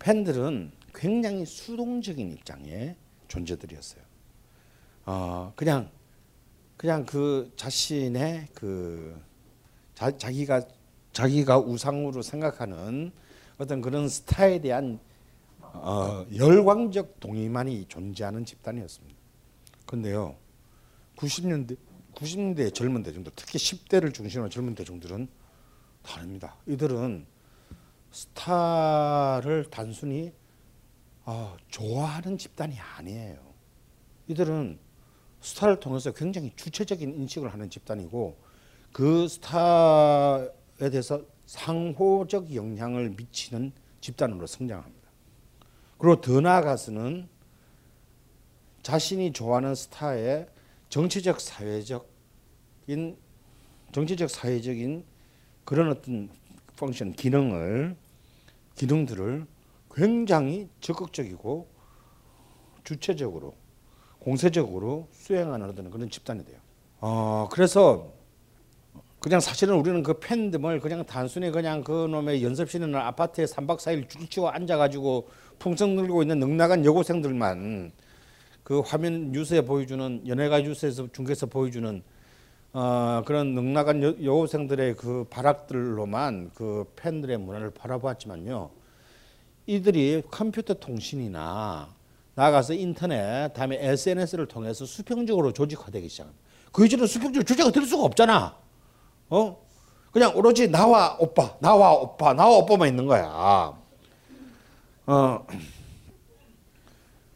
[0.00, 2.96] 팬들은 굉장히 수동적인 입장의
[3.28, 4.02] 존재들이었어요.
[5.06, 5.90] 어, 그냥
[6.76, 9.20] 그냥 그 자신의 그
[9.94, 10.62] 자, 자기가
[11.12, 13.12] 자기가 우상으로 생각하는
[13.58, 14.98] 어떤 그런 스타에 대한
[15.60, 19.16] 어, 열광적 동의만이 존재하는 집단이었습니다.
[19.86, 20.36] 그런데요,
[21.16, 21.76] 90년대
[22.14, 25.28] 90년대 젊은 대중들, 특히 10대를 중심으로 젊은 대중들은
[26.02, 26.56] 다릅니다.
[26.66, 27.26] 이들은
[28.10, 30.32] 스타를 단순히
[31.24, 33.38] 어, 좋아하는 집단이 아니에요.
[34.28, 34.78] 이들은
[35.40, 38.36] 스타를 통해서 굉장히 주체적인 인식을 하는 집단이고
[38.92, 45.10] 그 스타에 대해서 상호적 영향을 미치는 집단으로 성장합니다.
[45.98, 47.28] 그리고 더 나아가서는
[48.82, 50.46] 자신이 좋아하는 스타의
[50.88, 52.06] 정치적 사회적인
[53.92, 55.04] 정치적 사회적인
[55.64, 56.30] 그런 어떤
[56.76, 57.96] 펑션 기능을
[58.80, 59.46] 기능들을
[59.94, 61.68] 굉장히 적극적이고
[62.82, 63.54] 주체적으로
[64.18, 66.56] 공세적으로 수행하는 그런 집단이 돼요.
[67.00, 68.10] 어, 그래서
[69.18, 74.48] 그냥 사실은 우리는 그 팬덤을 그냥 단순히 그냥 그 놈의 연습실이나 아파트에 3박 4일 줄치고
[74.48, 75.28] 앉아가지고
[75.58, 77.92] 풍선 들고 있는 넉나간 여고생들만
[78.62, 82.02] 그 화면 뉴스에 보여주는 연예가 뉴스에서 중계에서 보여주는
[82.72, 88.70] 어, 그런 넉나간 여, 여고생들의 그 발악들로만 그 팬들의 문화를 바라보았지만요.
[89.66, 91.88] 이들이 컴퓨터 통신이나
[92.34, 96.40] 나아가서 인터넷, 다음에 SNS를 통해서 수평적으로 조직화되기 시작합니다.
[96.72, 98.56] 그 이전에 수평적으로 조직화 될 수가 없잖아.
[99.30, 99.66] 어?
[100.12, 103.76] 그냥 오로지 나와 오빠, 나와 오빠, 나와 오빠만 있는 거야.
[105.06, 105.46] 어.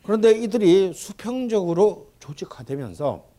[0.05, 3.34] 그런데 이들이 수평적으로 조직화되면서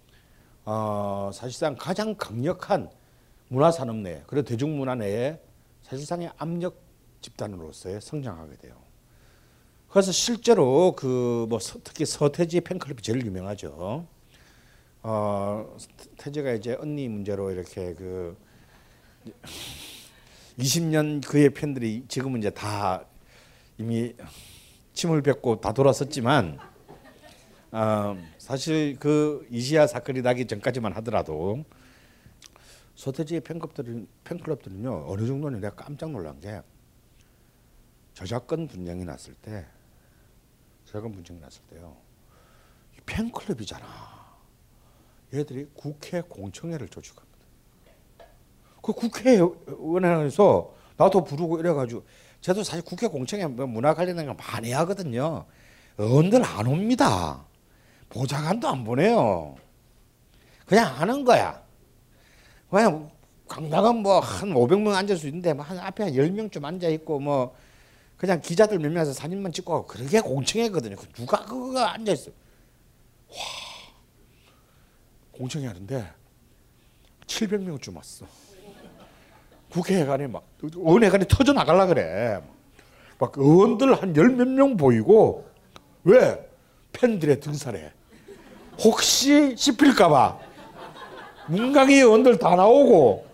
[0.66, 2.89] 어, 사실상 가장 강력한
[3.49, 5.39] 문화산업 내, 그리고 대중문화 내에
[5.84, 6.82] 사실상의 압력
[7.22, 8.76] 집단으로서의 성장하게 돼요.
[9.89, 14.05] 그래서 실제로 그 뭐 특히 서태지 팬클럽이 제일 유명하죠.
[15.03, 15.78] 어,
[16.18, 18.36] 태지가 이제 언니 문제로 이렇게 그
[20.57, 23.05] 20년 그의 팬들이 지금은 이제 다
[23.78, 24.13] 이미
[24.93, 26.57] 침을 뱉고 다 돌아섰지만
[27.72, 31.66] 어, 사실 그 이시아 사건이 나기 전까지만 하더라도
[32.93, 36.62] 서태지의 팬클럽들은 팬클럽들은요 어느 정도는 내가 깜짝 놀란 게
[38.14, 39.66] 저작권 분쟁이 났을 때
[40.86, 41.98] 저작권 분쟁이 났을 때요
[43.08, 43.88] 팬클럽이잖아
[45.34, 47.39] 얘들이 국회 공청회를 조직합니다.
[48.80, 52.06] 그 국회의원에서 나도 부르고 이래가지고
[52.41, 55.48] 저도 사실 국회 공청회 뭐 문화 관련된 거 많이 하거든요.
[55.98, 57.43] 의원들 안 옵니다.
[58.10, 59.56] 보좌관도 안 보내요.
[60.66, 61.62] 그냥 하는 거야.
[62.70, 63.10] 그냥
[63.47, 67.56] 강당은 뭐 한 500명 앉을 수 있는데 뭐한 앞에 한 10명쯤 앉아 있고 뭐
[68.18, 70.95] 그냥 기자들 몇 명에서 사진만 찍고 그렇게 공청회거든요.
[71.14, 72.32] 누가 그거 앉아 있어.
[73.30, 73.36] 와.
[75.34, 76.10] 공청회 하는데
[77.28, 78.26] 700명쯤 왔어.
[79.70, 82.41] 국회의관이 막 의원회관이 터져 나갈라 그래.
[83.20, 85.45] 막 의원들 한 열 몇 명 보이고
[86.03, 86.49] 왜
[86.96, 87.91] 팬들의 등살에
[88.80, 90.39] 혹시 씹힐까봐
[91.48, 93.26] 문강의 의원들 다 나오고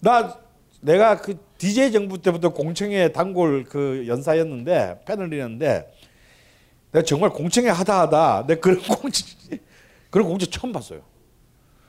[0.00, 0.38] 나
[0.80, 5.94] 내가 그 DJ 정부 때부터 공청회 단골 그 연사였는데 패널이었는데
[6.92, 9.28] 내가 정말 공청회 하다 하다 내가 그런 공청
[10.10, 11.00] 그런 공청 처음 봤어요.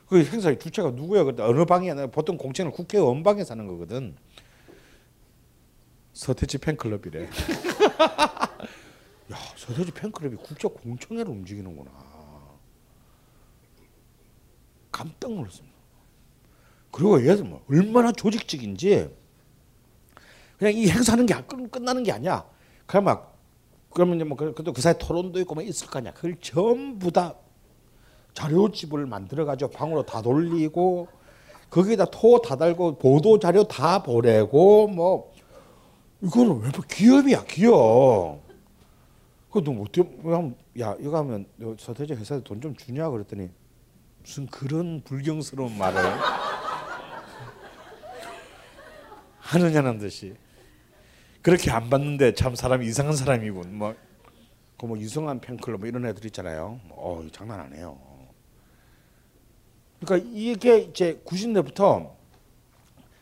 [0.08, 1.24] 그 행사의 주체가 누구야?
[1.24, 2.08] 그때 어느 방이야?
[2.08, 4.16] 보통 공청회는 국회의원 방에서 하는 거거든.
[6.14, 7.28] 서태지 팬클럽이래.
[9.34, 11.92] 야 서태지 팬클럽이 국제 공청회를 움직이는구나.
[14.92, 15.74] 깜짝 놀랐습니다.
[16.92, 19.10] 그리고 얘들 뭐 얼마나 조직적인지
[20.60, 22.46] 그냥 이 행사하는 게 끝- 끝나는 게 아니야.
[22.86, 23.34] 그냥 막
[23.90, 26.14] 그러면 이제 뭐 그- 그래도 그 사이 토론도 있고 막 있을 거 아니야.
[26.14, 27.36] 그걸 전부 다
[28.36, 31.08] 자료집을 만들어 가지고 방으로 다 돌리고
[31.72, 35.34] 거기다 토 다 달고 보도 자료 다 보내고 뭐
[36.22, 38.43] 이거는 왜 기업이야 기업.
[39.54, 43.50] 그너 어떻게 그냥 야 이거 하면 너 서태지 회사에 돈 좀 주냐 그랬더니
[44.24, 46.02] 무슨 그런 불경스러운 말을
[49.38, 50.36] 하느냐는 듯이
[51.44, 53.96] 그렇게 안 받는데 참 사람이 이상한 사람이군 뭐.
[54.78, 56.80] 그뭐 유성한 팬클럽 뭐 이런 애들 있잖아요.
[56.90, 57.98] 어 장난 아니에요.
[60.04, 62.12] 그러니까 이게 이제 90년대부터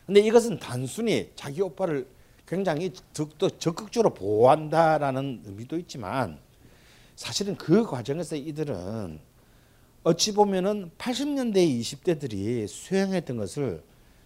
[0.06, 2.06] 근데 이것은 단순히 자기 오빠를
[2.52, 6.38] 굉장히 적- 또 적극적으로 보호한다라는 의미도 있지만
[7.16, 9.18] 사실은 그 과정에서 이들은
[10.02, 13.82] 어찌 보면은 80년대 20대들이 수행했던 것을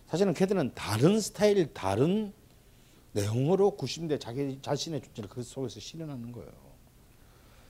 [0.09, 2.33] 사실은 걔들은 다른 스타일, 다른
[3.13, 6.51] 내용으로 90년대 자기 자신의 존재를 그 속에서 실현하는 거예요.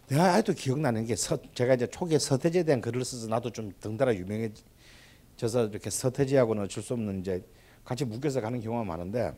[0.08, 4.14] 내가 아직도 기억나는 게 서, 제가 이제 초기에 서태지에 대한 글을 써서 나도 좀 덩달아
[4.14, 7.44] 유명해져서 이렇게 서태지하고는 어쩔 수 없는 이제
[7.84, 9.34] 같이 묶여서 가는 경우가 많은데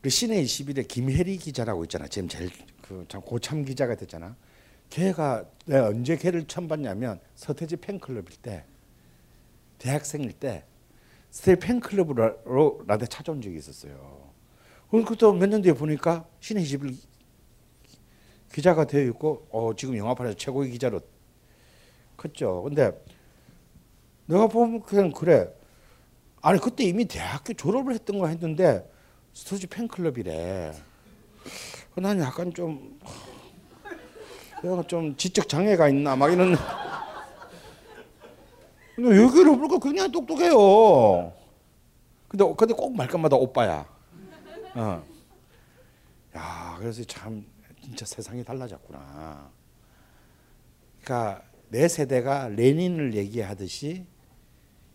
[0.00, 2.06] 우리 시내 21에 김혜리 기자라고 있잖아.
[2.06, 2.50] 지금 제일
[2.82, 4.36] 그참 고참 기자가 됐잖아.
[4.90, 8.64] 걔가 내가 언제 걔를 처음 봤냐면 서태지 팬클럽일 때
[9.78, 10.64] 대학생일 때
[11.30, 14.32] 스테이 팬클럽으로 나한테 찾아온 적이 있었어요.
[14.90, 16.96] 그때 몇년 뒤에 보니까 신의 21
[18.52, 21.00] 기자가 되어 있고 어, 지금 영화판에서 최고의 기자로
[22.16, 22.62] 컸죠.
[22.62, 22.92] 근데
[24.26, 25.52] 내가 보면 그냥 그래.
[26.40, 28.88] 아니 그때 이미 대학교 졸업을 했던 거 했는데
[29.38, 30.74] 스토지 팬클럽이래.
[31.94, 32.98] 난 약간 좀
[34.64, 36.56] 내가 좀 지적 장애가 있나 막 이런.
[38.96, 41.32] 근데 얘기를 보니까 굉장히 똑똑해요.
[42.26, 43.88] 근데 근데 꼭 말끝마다 오빠야.
[44.74, 45.04] 어.
[46.34, 47.46] 야 그래서 참
[47.80, 49.52] 진짜 세상이 달라졌구나.
[51.00, 54.04] 그러니까 내 세대가 레닌을 얘기하듯이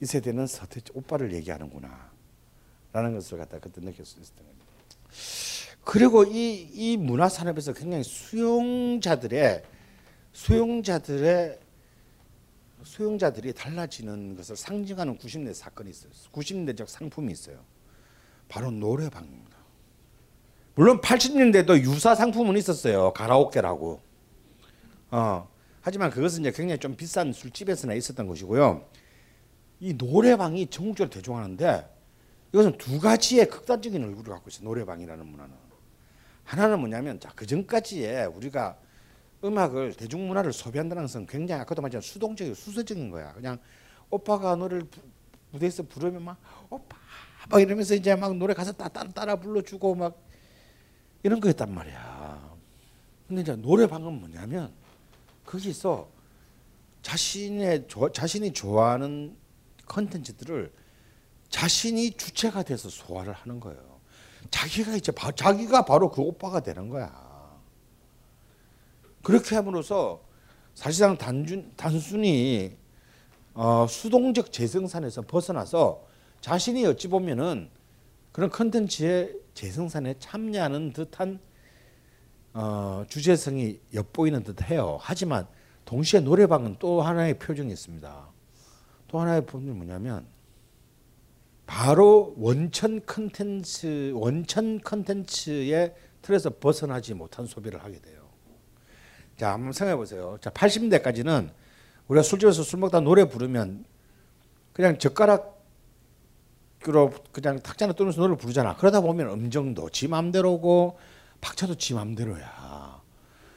[0.02, 2.13] 이 세대는 서태지 오빠를 얘기하는구나.
[2.94, 4.66] 라는 것을 갖다 그때 느낄 수 있었던 겁니다.
[5.84, 9.64] 그리고 이, 이 문화 산업에서 굉장히 수용자들의
[10.32, 11.60] 수용자들의
[12.84, 16.12] 수용자들이 달라지는 것을 상징하는 90년대 사건이 있어요.
[16.32, 17.60] 90년대적 상품이 있어요.
[18.48, 19.58] 바로 노래방입니다.
[20.76, 23.14] 물론 80년대도 유사 상품은 있었어요.
[23.14, 24.02] 가라오케라고.
[25.12, 25.50] 어.
[25.82, 28.86] 하지만 그것은 이제 굉장히 좀 비싼 술집에서나 있었던 것이고요.
[29.80, 31.90] 이 노래방이 전국적으로 대중하는데
[32.54, 34.66] 이것은 두 가지의 극단적인 얼굴을 갖고 있어요.
[34.66, 35.56] 노래방이라는 문화는.
[36.44, 38.78] 하나는 뭐냐면 자, 그 전까지에 우리가
[39.44, 43.34] 음악을 대중문화를 소비한다는 것은 굉장히 아까도 말했지만 수동적이고 수서적인 거야.
[43.34, 43.58] 그냥
[44.10, 45.02] 오빠가 노래를 부,
[45.52, 46.38] 무대에서 부르면 막
[46.70, 46.98] 오빠
[47.50, 50.18] 막 이러면서 이제 막 노래 가서 따라 따라 불러주고 막
[51.24, 52.54] 이런 거였단 말이야.
[53.28, 54.72] 근데 이제 노래방은 뭐냐면
[55.46, 56.08] 거기서
[57.02, 59.36] 자신의 조, 자신이 좋아하는
[59.88, 60.72] 컨텐츠들을
[61.54, 63.80] 자신이 주체가 돼서 소화를 하는 거예요.
[64.50, 67.14] 자기가 이제 바, 자기가 바로 그 오빠가 되는 거야.
[69.22, 70.20] 그렇게 함으로써
[70.74, 72.76] 사실상 단준, 단순히
[73.54, 76.08] 어, 수동적 재생산에서 벗어나서
[76.42, 77.70] 자신이 어찌 보면은
[78.32, 81.40] 그런 컨텐츠의 재생산에 참여하는 듯한
[82.56, 84.98] 어, 주제성이 엿보이는 듯해요.
[85.00, 85.48] 하지만
[85.86, 88.28] 동시에 노래방은 또 하나의 표정이 있습니다.
[89.08, 90.33] 또 하나의 표정이 뭐냐면
[91.66, 98.24] 바로 원천 컨텐츠 원천 컨텐츠의 틀에서 벗어나지 못한 소비를 하게 돼요.
[99.38, 100.38] 자, 한번 생각해 보세요.
[100.42, 101.50] 자, 80년대까지는
[102.08, 103.86] 우리가 술집에서 술 먹다 노래 부르면
[104.74, 105.54] 그냥 젓가락으로
[107.32, 108.76] 그냥 탁자나 뜨면서 노래 부르잖아.
[108.78, 110.98] 그러다 보면 음정도 지 맘대로고
[111.42, 113.02] 박자도 지 맘대로야.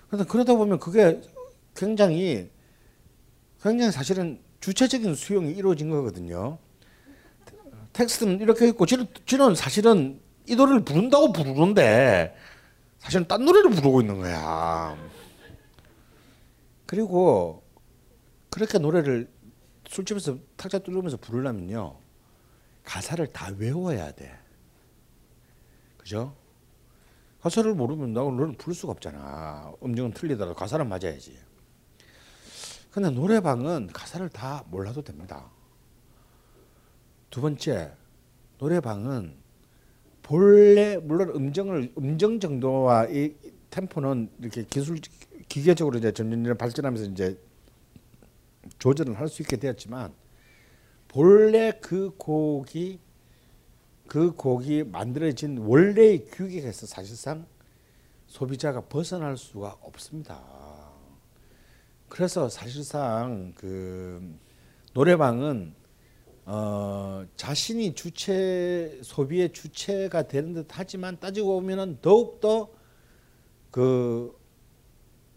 [0.08, 1.20] 그러다 그러다 보면 그게
[1.74, 2.50] 굉장히
[3.62, 6.58] 굉장히 사실은 주체적인 수용이 이루어진 거거든요.
[7.96, 12.36] 텍스트는 이렇게 있고 지는, 지는 사실은 이 노래를 부른다고 부르는데
[12.98, 14.96] 사실은 딴 노래를 부르고 있는 거야.
[16.84, 17.64] 그리고
[18.50, 19.30] 그렇게 노래를
[19.88, 21.98] 술집에서 탁자 뚜들면서 부르려면요
[22.84, 24.38] 가사를 다 외워야 돼.
[25.96, 26.36] 그죠?
[27.40, 29.72] 가사를 모르면 나 노래를 부를 수가 없잖아.
[29.82, 31.38] 음정은 틀리더라도 가사는 맞아야지.
[32.90, 35.50] 근데 노래방은 가사를 다 몰라도 됩니다.
[37.30, 37.92] 두 번째,
[38.58, 39.34] 노래방은
[40.22, 43.34] 본래 물론 음정을 음정 정도와 이
[43.70, 44.98] 템포는 이렇게 기술
[45.48, 47.38] 기계적으로 이제 점점 발전하면서 이제
[48.78, 50.12] 조절을 할 수 있게 되었지만
[51.08, 52.98] 본래 그 곡이
[54.08, 57.46] 그 곡이 만들어진 원래의 규격에서 사실상
[58.26, 60.42] 소비자가 벗어날 수가 없습니다.
[62.08, 64.36] 그래서 사실상 그
[64.94, 65.74] 노래방은
[66.48, 72.70] 어 자신이 주체 소비의 주체가 되는 듯 하지만 따지고 보면은 더욱더
[73.72, 74.32] 그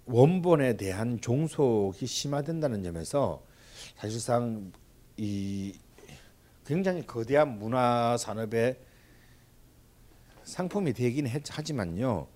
[0.05, 3.43] 원본에 대한 종속이 심화된다는 점에서
[3.95, 4.71] 사실상
[5.17, 5.73] 이
[6.65, 8.79] 굉장히 거대한 문화 산업의
[10.43, 12.27] 상품이 되긴 하지만요.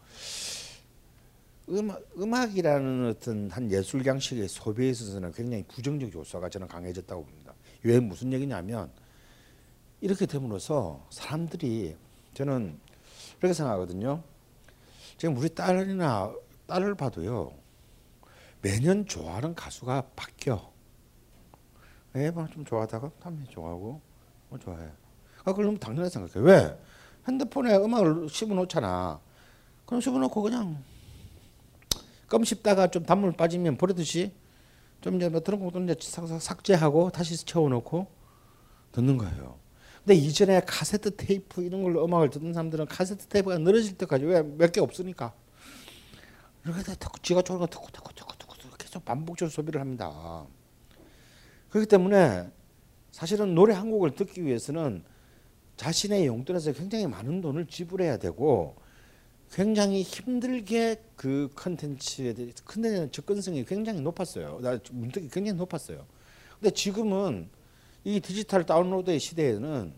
[1.69, 7.42] 음악, 음악이라는 어떤 한 예술 양식의 소비에 있어서는 굉장히 부정적 요소가 저는 강해졌다고 봅니다.
[7.83, 8.91] 왜 무슨 얘기냐면
[10.01, 11.95] 이렇게 됨으로써 사람들이
[12.33, 12.79] 저는
[13.37, 14.23] 그렇게 생각하거든요.
[15.17, 16.33] 지금 우리 딸이나
[16.67, 17.53] 딸을 봐도요.
[18.61, 20.71] 매년 좋아하는 가수가 바뀌어.
[22.15, 24.01] 애방 좀 좋아하다가 다음에 좋아하고
[24.49, 24.87] 뭐 좋아해.
[25.43, 26.45] 아 그럼 당연히 생각해.
[26.45, 26.79] 왜?
[27.27, 29.19] 핸드폰에 음악을 씹어놓잖아.
[29.85, 30.83] 그럼 씹어놓고 그냥
[32.27, 34.33] 껌 씹다가 좀 단물 빠지면 버리듯이
[35.03, 35.95] 좀 이제 뭐 들은 것도 이제
[36.39, 38.07] 삭제하고 다시 채워놓고
[38.93, 39.59] 듣는 거예요.
[39.99, 44.71] 근데 이전에 카세트 테이프 이런 걸로 음악을 듣는 사람들은 카세트 테이프가 늘어질 때까지 왜 몇
[44.71, 45.33] 개 없으니까
[46.63, 50.45] 이렇게 듣고 지가 좋은 거 듣고 듣고 듣고 듣고 계속 반복적으로 소비를 합니다.
[51.69, 52.49] 그렇기 때문에
[53.11, 55.03] 사실은 노래 한 곡을 듣기 위해서는
[55.75, 58.75] 자신의 용돈에서 굉장히 많은 돈을 지불해야 되고
[59.53, 64.59] 굉장히 힘들게 그 컨텐츠에 대해 컨텐츠의 접근성이 굉장히 높았어요.
[64.61, 66.05] 나 문득이 굉장히 높았어요.
[66.59, 67.49] 근데 지금은
[68.03, 69.93] 이 디지털 다운로드의 시대에는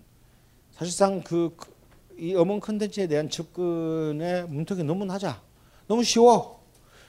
[0.72, 5.42] 사실상 그이 음원 컨텐츠에 대한 접근의 문턱이 너무 낮아.
[5.88, 6.62] 너무 쉬워.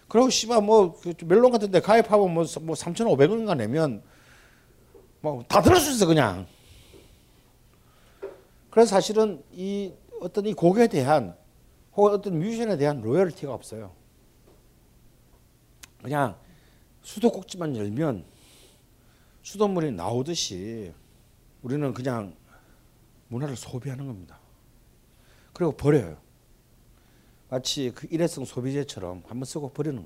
[0.06, 4.02] 그리고 씨발 뭐 멜론 같은 데 가입하고 뭐, 뭐 3,500원인가 내면
[5.20, 6.46] 뭐 다 들을 수 있어 그냥.
[8.70, 11.34] 그래서 사실은 이 어떤 이 곡에 대한
[11.96, 13.92] 혹은 어떤 뮤지션에 대한 로열티가 없어요.
[16.02, 16.36] 그냥
[17.02, 18.24] 수도꼭지만 열면
[19.42, 20.92] 수돗물이 나오듯이
[21.62, 22.36] 우리는 그냥
[23.28, 24.38] 문화를 소비하는 겁니다.
[25.52, 26.18] 그리고 버려요.
[27.48, 30.04] 마치 그 일회성 소비재처럼 한번 쓰고 버리는.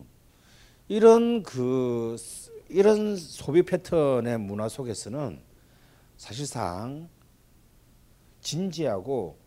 [0.89, 2.17] 이런 그
[2.69, 5.43] 이런 소비 패턴의 문화 속에서는
[6.17, 7.09] 사실상
[8.41, 9.40] 진지하고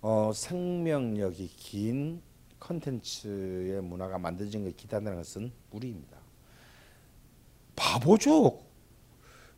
[0.00, 2.22] 어, 생명력이 긴
[2.60, 6.18] 컨텐츠의 문화가 만들어진 걸 기다리는 것은 무리입니다.
[7.74, 8.60] 바보죠.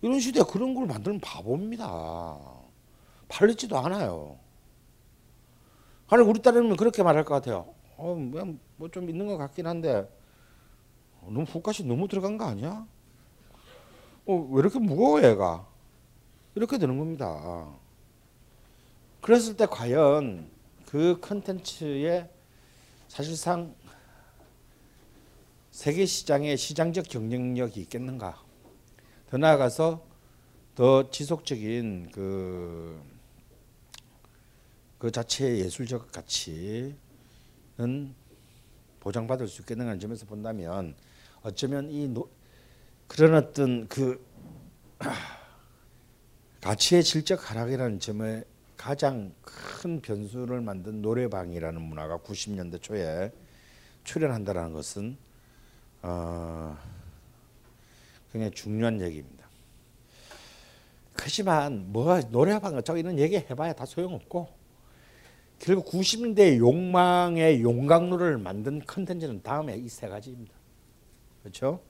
[0.02, 2.38] 이런 시대에 그런 걸 만들면 바보입니다.
[3.28, 4.38] 팔리지도 않아요.
[6.08, 7.74] 아니 우리 딸이면 그렇게 말할 것 같아요.
[7.96, 8.16] 어,
[8.76, 10.08] 뭐좀 있는 것 같긴 한데
[11.22, 12.86] 너무 후가시 너무 들어간 거 아니야?
[14.26, 15.66] 어, 왜 이렇게 무거워 얘가?
[16.54, 17.68] 이렇게 되는 겁니다.
[19.20, 20.50] 그랬을 때 과연
[20.86, 22.28] 그 컨텐츠에
[23.08, 23.74] 사실상
[25.70, 28.42] 세계 시장의 시장적 경쟁력이 있겠는가?
[29.30, 30.04] 더 나아가서
[30.74, 33.00] 더 지속적인 그,
[34.98, 36.94] 그 자체의 예술적 가치는
[39.00, 40.94] 보장받을 수 있겠는가 하는 점에서 본다면
[41.42, 42.28] 어쩌면 이 노,
[43.06, 44.24] 그런 어떤 그
[46.60, 48.44] 가치의 질적 하락이라는 점에
[48.80, 53.30] 가장 큰 변수를 만든 노래방이라는 문화가 90년대 초에
[54.04, 55.18] 출현한다는 것은
[56.00, 56.78] 어,
[58.32, 59.46] 굉장히 중요한 얘기입니다.
[61.12, 64.48] 하지만 뭐 노래방 어쩌고 얘기 해봐야 다 소용없고
[65.58, 70.54] 결국 90년대 욕망의 용광로를 만든 컨텐츠는 다음에 이 세 가지입니다.
[71.42, 71.82] 그렇죠?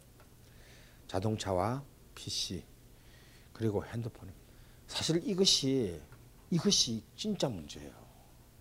[1.06, 1.84] 자동차와
[2.16, 2.64] PC
[3.52, 4.40] 그리고 핸드폰입니다.
[4.88, 6.09] 사실 이것이
[6.50, 7.92] 이것이 진짜 문제예요.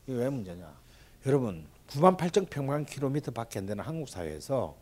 [0.05, 0.79] 이게 왜 문제냐?
[1.25, 4.77] 여러분 9만 8천 평방 킬로미터밖에 안 되는 한국 사회에서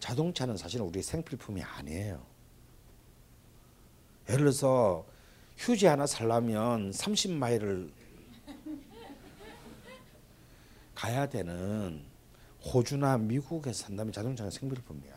[0.00, 2.24] 자동차는 사실 우리 생필품이 아니에요.
[4.28, 5.06] 예를 들어서
[5.56, 7.90] 휴지 하나 살려면 30마일을
[10.94, 12.04] 가야 되는
[12.64, 15.14] 호주나 미국에 산다면 자동차는 생필품이야.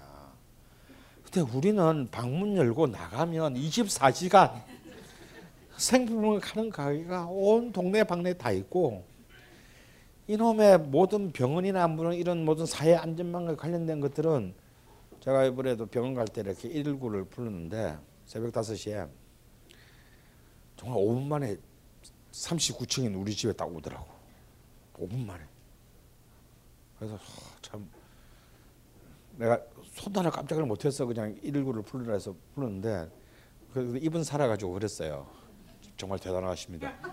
[1.24, 4.64] 근데 우리는 방문 열고 나가면 24시간
[5.80, 9.06] 생품을 가는 가게가 온 동네 방네 다 있고
[10.28, 14.54] 이놈의 모든 병원이나 뭐 이런 모든 사회 안전망과 관련된 것들은
[15.22, 19.10] 제가 이번에도 병원 갈 때 이렇게 119를 불렀는데 새벽 5시에
[20.76, 21.58] 정말 5분 만에
[22.32, 24.08] 39층인 우리 집에 딱 오더라고.
[24.94, 25.44] 5분 만에.
[26.98, 27.18] 그래서
[27.62, 27.90] 참
[29.36, 29.60] 내가
[29.94, 33.10] 손도 하나 깜짝을 못해서 그냥 119를 불러라 해서 불렀는데
[33.74, 35.39] 그 이분 살아가지고 그랬어요.
[36.00, 36.94] 정말 대단하십니다.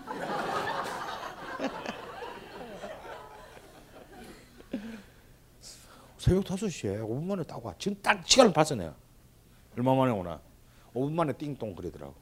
[6.18, 7.74] 새벽 5시에 5분 만에 딱 와.
[7.78, 8.94] 지금 딱 시간을 봤어 내가.
[9.76, 10.40] 얼마 만에 오나.
[10.94, 12.14] 5분 만에 띵동 그러더라고.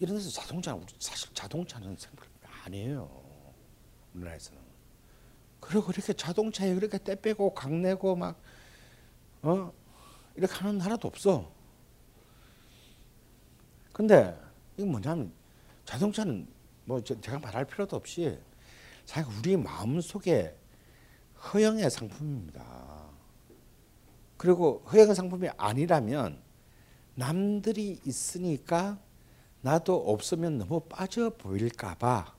[0.00, 2.26] 이런 데서 자동차는 사실 자동차는 생각
[2.64, 3.22] 아니에요.
[4.14, 4.58] 우리나라에서는.
[5.60, 8.40] 그리고 그렇게 자동차에 그렇게 떼 빼고 각 내고 막
[9.42, 9.70] 어?
[10.36, 11.52] 이렇게 하는 나라도 없어.
[13.92, 14.42] 근데
[14.76, 15.32] 이게 뭐냐면
[15.84, 16.46] 자동차는
[16.84, 18.38] 뭐 제가 말할 필요도 없이
[19.04, 20.56] 사실 우리 마음 속에
[21.52, 23.04] 허영의 상품입니다.
[24.36, 26.42] 그리고 허영의 상품이 아니라면
[27.14, 28.98] 남들이 있으니까
[29.60, 32.34] 나도 없으면 너무 빠져 보일까봐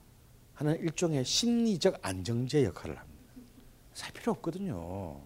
[0.53, 3.15] 하는 일종의 심리적 안정제 역할을 합니다.
[3.93, 5.19] 살 필요 없거든요.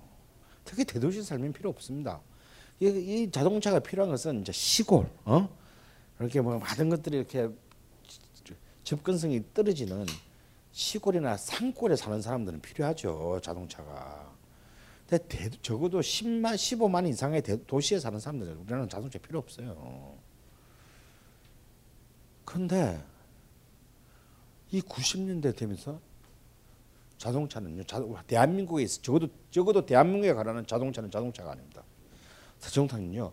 [0.63, 2.21] 특히 대도시 살면 필요 없습니다.
[2.79, 5.49] 이, 이 자동차가 필요한 것은 이제 시골, 어?
[6.19, 7.49] 이렇게 뭐 많은 것들이 이렇게
[8.83, 10.05] 접근성이 떨어지는
[10.71, 14.33] 시골이나 산골에 사는 사람들은 필요하죠 자동차가.
[15.07, 20.17] 근데 대, 적어도 10만, 15만 이상의 대, 도시에 사는 사람들은 우리나라는 자동차 필요 없어요.
[22.45, 23.03] 그런데
[24.71, 25.99] 이 90년대 되면서
[27.17, 31.83] 자동차는요, 자, 대한민국에 있어 적어도 적어도 대한민국에 car라는 자동차는 자동차가 아닙니다.
[32.59, 33.31] 자동차는요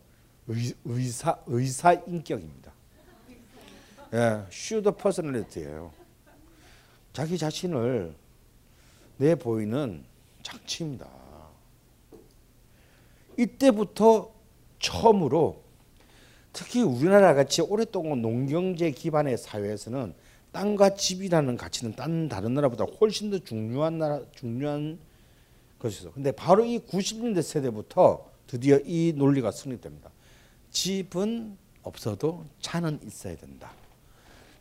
[0.49, 2.76] 의, 의사 의사 인격입니다.
[4.13, 5.93] 예, pseudo personality예요.
[7.13, 8.15] 자기 자신을
[9.17, 10.05] 내 보이는
[10.43, 11.09] 장치입니다.
[13.37, 14.33] 이때부터
[14.79, 15.63] 처음으로
[16.53, 20.15] 특히 우리나라 같이 오랫동안 농경제 기반의 사회에서는
[20.53, 24.99] 땅과 집이라는 가치는 딴 다른 나라보다 훨씬 더 중요한 나라 중요한
[25.79, 26.13] 것이죠.
[26.13, 30.11] 근데 바로 이 90년대 세대부터 드디어 이 논리가 성립됩니다.
[30.71, 33.73] 집은 없어도 차는 있어야 된다.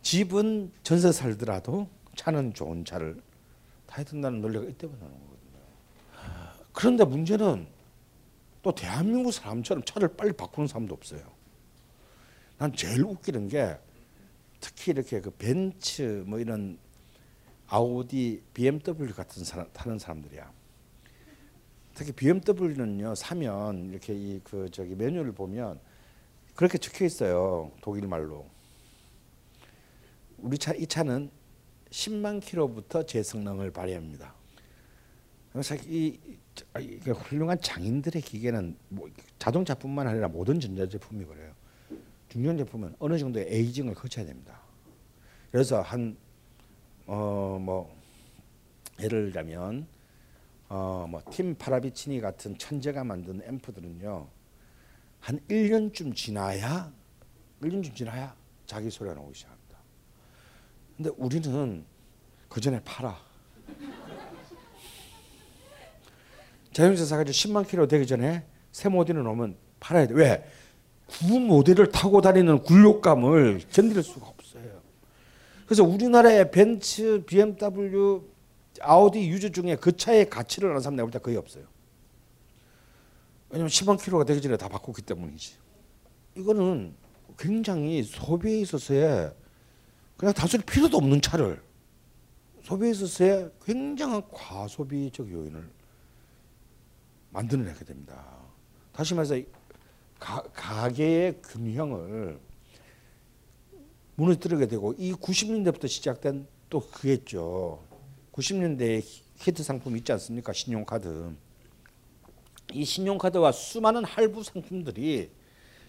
[0.05, 3.19] 집은 전세 살더라도 차는 좋은 차를
[3.87, 5.59] 타야 된다는 논리가 이때부터 나오는 거거든요.
[6.73, 7.65] 그런데 문제는
[8.61, 11.21] 또 대한민국 사람처럼 차를 빨리 바꾸는 사람도 없어요.
[12.59, 13.79] 난 제일 웃기는 게
[14.59, 16.77] 특히 이렇게 그 벤츠 뭐 이런
[17.65, 20.51] 아우디, BMW 같은 사람 타는 사람들이야.
[21.95, 25.79] 특히 BMW는요 사면 이렇게 이 그 저기 메뉴를 보면
[26.53, 28.45] 그렇게 적혀 있어요 독일 말로.
[30.45, 31.31] 우리 차 이 차는
[31.89, 34.35] 10만 킬로부터 제 성능을 발휘합니다.
[35.87, 36.19] 이,
[36.79, 41.51] 이 훌륭한 장인들의 기계는 뭐 자동차뿐만 아니라 모든 전자제품이 그래요.
[42.29, 44.59] 중요한 제품은 어느 정도의 에이징을 거쳐야 됩니다.
[45.51, 46.15] 그래서 한
[47.07, 47.95] 어 뭐
[48.99, 49.87] 예를 들자면
[50.69, 54.27] 어 뭐 팀 파라비치니 같은 천재가 만든 앰프들은요
[55.21, 56.91] 한 1년쯤 지나야
[57.61, 58.35] 1년쯤 지나야
[58.67, 59.54] 자기 소리가 나오기 시작합니다.
[60.97, 61.85] 근데 우리는
[62.47, 63.17] 그 전에 팔아.
[66.71, 70.13] 자동차 사가지고 10만 킬로 되기 전에 새 모델을 놓으면 팔아야 돼.
[70.13, 70.49] 왜?
[71.07, 74.81] 구 모델을 타고 다니는 굴욕감을 견딜 수가 없어요.
[75.65, 78.21] 그래서 우리나라의 벤츠, BMW,
[78.81, 81.63] 아우디 유저 중에 그 차의 가치를 아는 사람 내가 볼때 거의 없어요.
[83.49, 85.53] 왜냐면 10만 킬로가 되기 전에 다 바꿨기 때문이지.
[86.35, 86.93] 이거는
[87.37, 89.31] 굉장히 소비에 있어서의
[90.17, 91.61] 그냥 단순히 필요도 없는 차를
[92.63, 95.69] 소비에 있어서의 굉장한 과소비적 요인을
[97.31, 98.37] 만들어내게 됩니다.
[98.91, 99.39] 다시 말해서
[100.19, 102.39] 가, 가계의 균형을
[104.15, 107.83] 무너뜨리게 되고 이 90년대부터 시작된 또 그겠죠.
[108.31, 109.03] 90년대에
[109.37, 110.53] 히트 상품 있지 않습니까?
[110.53, 111.35] 신용카드.
[112.73, 115.29] 이 신용카드와 수많은 할부 상품들이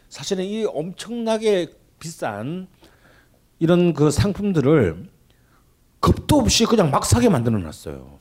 [0.08, 2.68] 사실은 이 엄청나게 비싼
[3.58, 5.08] 이런 그 상품들을
[6.00, 8.18] 겁도 없이 그냥 막 사게 만들어 놨어요.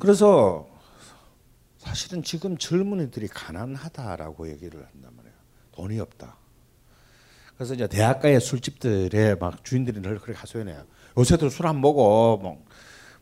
[0.00, 0.66] 그래서
[1.78, 5.34] 사실은 지금 젊은이들이 가난하다라고 얘기를 한단 말이에요.
[5.72, 6.36] 돈이 없다.
[7.56, 10.84] 그래서 이제 대학가의 술집들에 막 주인들이 늘 그렇게 하소연해요.
[11.16, 12.38] 요새도 술 안 먹어.
[12.40, 12.64] 뭐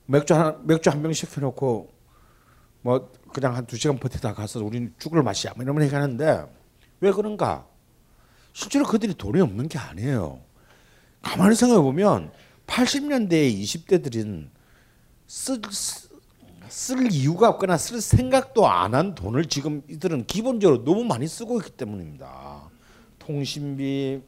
[0.06, 1.92] 맥주 한 맥주 한병 시켜놓고
[2.82, 6.46] 뭐 그냥 한 두 시간 버티다 가서 우리는 죽을 맛이야 뭐 이런 얘기하는데
[7.00, 7.66] 왜 그런가?
[8.52, 10.40] 실제로 그들이 돈이 없는 게 아니에요.
[11.26, 12.30] 가만히 생각해 보면
[12.68, 14.48] 80년대에 20대들은
[15.26, 16.08] 쓸, 쓸,
[16.68, 21.72] 쓸 이유가 없거나 쓸 생각도 안 한 돈을 지금 이들은 기본적으로 너무 많이 쓰고 있기
[21.72, 22.70] 때문입니다.
[23.18, 24.22] 통신비,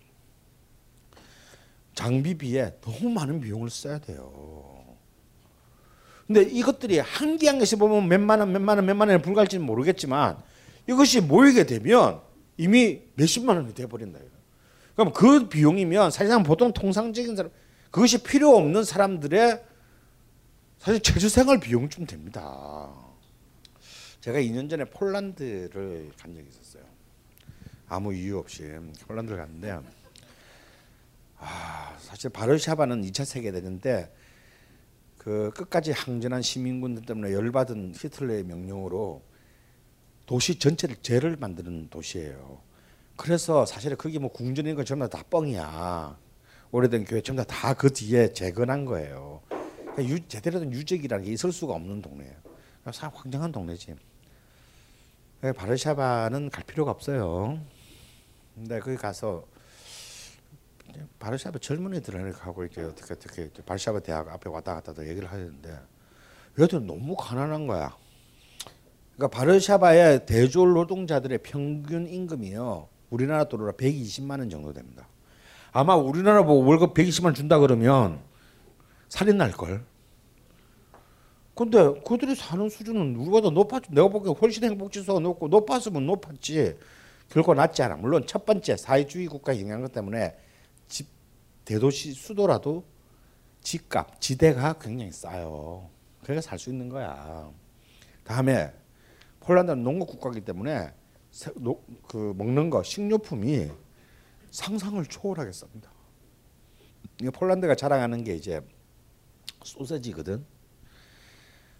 [1.95, 4.85] 장비비에 너무 많은 비용을 써야 돼요.
[6.27, 10.37] 근데 이것들이 한 개 한 개씩 보면 몇만 원, 몇만 원, 몇만 원에 불과할지는 모르겠지만
[10.89, 12.21] 이것이 모이게 되면
[12.57, 14.19] 이미 몇십만 원이 돼버린다.
[14.99, 17.53] 그럼 그 비용이면 사실상 보통 통상적인 사람
[17.91, 19.65] 그것이 필요 없는 사람들의
[20.79, 22.93] 사실 체주생활 비용쯤 됩니다.
[24.21, 26.83] 제가 2년 전에 폴란드를 간 적이 있었어요.
[27.89, 28.65] 아무 이유 없이
[29.07, 29.79] 폴란드를 갔는데
[31.39, 34.11] 아, 사실 바르샤바는 2차 세계 대전 때
[35.29, 39.23] 그 끝까지 항전한 시민군들 때문에 열받은 히틀러의 명령으로
[40.25, 42.63] 도시 전체를 죄를 만드는 도시예요.
[43.19, 46.17] 그래서 사실 그게 뭐 궁전인 건 전부 다 뻥이야.
[46.71, 49.43] 오래된 교회 전부 다 그 뒤에 재건한 거예요.
[49.93, 52.33] 그러니까 유, 제대로 된 유적이라는 게 있을 수가 없는 동네예요.
[52.93, 53.97] 참 황정한 동네지.
[55.57, 57.61] 바르샤바는 갈 필요가 없어요.
[58.55, 59.45] 근데 거기 가서
[61.19, 65.79] 바르샤바 젊은이들을 가고 이렇게 어떻게 어떻게 바르샤바 대학 앞에 왔다 갔다 얘기를 하는데
[66.59, 67.97] 얘들 너무 가난한 거야.
[69.17, 72.89] 그러니까 바르샤바의 대졸 노동자들의 평균 임금이요.
[73.11, 75.09] 우리나라 돈으로 120만 원 정도 됩니다.
[75.73, 78.21] 아마 우리나라 보고 월급 120만 원 준다 그러면
[79.09, 79.85] 살인 날 걸.
[81.55, 83.91] 근데 그들이 사는 수준은 우리보다 높았지.
[83.93, 86.77] 내가 보기엔 훨씬 행복지수가 높고 높았으면 높았지.
[87.31, 87.97] 결코 낮지 않아.
[87.97, 90.37] 물론 첫 번째 사회주의 국가 영향 때문에
[90.87, 91.09] 집
[91.65, 92.85] 대도시 수도라도
[93.61, 95.91] 집값, 지대가 굉장히 싸요.
[96.23, 97.51] 그래서 살 수 있는 거야.
[98.25, 98.73] 다음에
[99.41, 100.93] 폴란드는 농업 국가이기 때문에
[102.09, 103.71] 그 먹는 거 식료품이
[104.51, 105.89] 상상을 초월하게 쌉니다.
[107.23, 108.61] 이 폴란드가 자랑하는 게 이제
[109.63, 110.45] 소세지거든.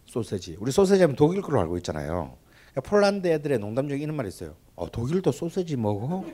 [0.07, 0.57] 소세지.
[0.61, 2.37] 우리 소세지 하면 독일 거로 알고 있잖아요.
[2.73, 4.55] 그러니까 폴란드 애들의 농담 중에 이런 말이 있어요.
[4.75, 6.25] 어, 독일도 소세지 먹어?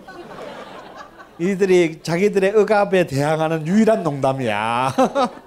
[1.41, 4.95] 이들이 자기들의 억압에 대항하는 유일한 농담이야.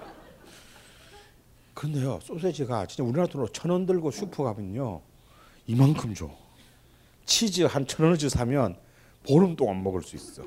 [1.73, 5.01] 그런데요, 소세지가 진짜 우리나라 돈으로 천 원 들고 슈퍼 가면요,
[5.67, 6.29] 이만큼 줘.
[7.27, 8.75] 치즈 한 천 원어치 사면
[9.27, 10.43] 보름 동안 먹을 수 있어.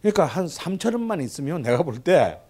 [0.00, 2.40] 그러니까 한 3천 원만 있으면 내가 볼 때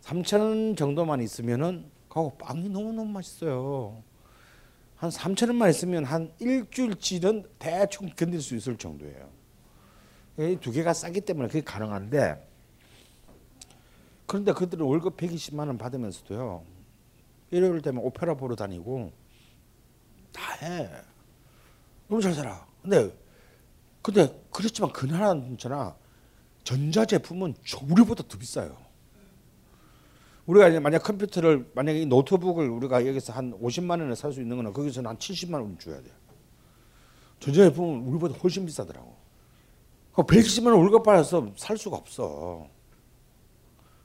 [0.00, 4.02] 3천 원 정도만 있으면은 가고 빵이 너무너무 맛있어요.
[4.96, 9.28] 한 3천 원만 있으면 한 일주일치는 대충 견딜 수 있을 정도예요.
[10.38, 12.48] 이 두 개가 싸기 때문에 그게 가능한데
[14.26, 16.64] 그런데 그들은 월급 120만 원 받으면서도요.
[17.50, 19.12] 일요일 되면 오페라 보러 다니고
[20.32, 20.88] 다 해.
[22.12, 22.66] 너무 잘 살아.
[22.82, 23.10] 근데
[24.02, 25.96] 근데 그렇지만 그 나라는 잖아
[26.62, 27.54] 전자 제품은
[27.88, 28.76] 우리보다 더 비싸요.
[30.44, 35.08] 우리가 만약 컴퓨터를 만약에 노트북을 우리가 여기서 한 50만 원에 살 수 있는 거는 거기서는
[35.08, 36.10] 한 70만 원 줘야 돼.
[37.40, 39.16] 전자 제품은 우리보다 훨씬 비싸더라고.
[40.12, 42.68] 120만 원 월급 받아서 살 수가 없어.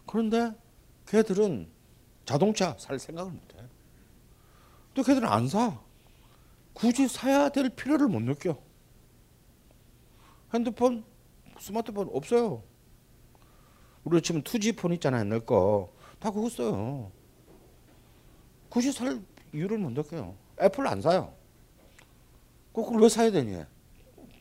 [0.05, 0.53] 그런데
[1.07, 1.67] 걔들은
[2.23, 3.65] 자동차 살 생각을 못 해.
[4.93, 5.86] 또 걔들은 안 사.
[6.77, 8.55] 굳이 사야 될 필요를 못 느껴.
[10.53, 11.03] 핸드폰,
[11.59, 12.61] 스마트폰 없어요.
[14.03, 15.91] 우리 지금 2G 폰 있잖아요, 내 거.
[16.19, 17.11] 다 그거 써요.
[18.69, 19.19] 굳이 살
[19.55, 20.35] 이유를 못 느껴요.
[20.61, 21.33] 애플 안 사요.
[22.71, 23.63] 그걸 왜 사야 되니?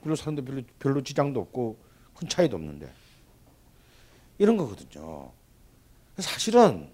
[0.02, 1.78] 별로 사는데 별로, 별로 지장도 없고
[2.16, 2.92] 큰 차이도 없는데.
[4.36, 5.32] 이런 거거든요.
[6.18, 6.90] 사실은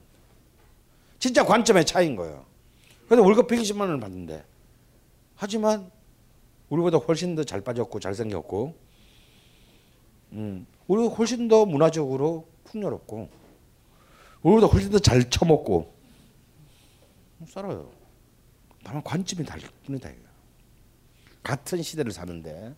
[1.18, 2.46] 진짜 관점의 차이인 거예요.
[3.08, 4.51] 근데 월급 120만 원을 받는데
[5.46, 5.90] 하지만
[6.68, 8.76] 우리보다 훨씬 더 잘 빠졌고 잘생겼고
[10.34, 13.28] 음, 우리가 훨씬 더 문화적으로 풍요롭고
[14.42, 15.92] 우리보다 훨씬 더 잘 처먹고
[17.48, 17.90] 살아요.
[18.84, 20.10] 다만 관점이 다를 뿐이다.
[21.42, 22.76] 같은 시대를 사는데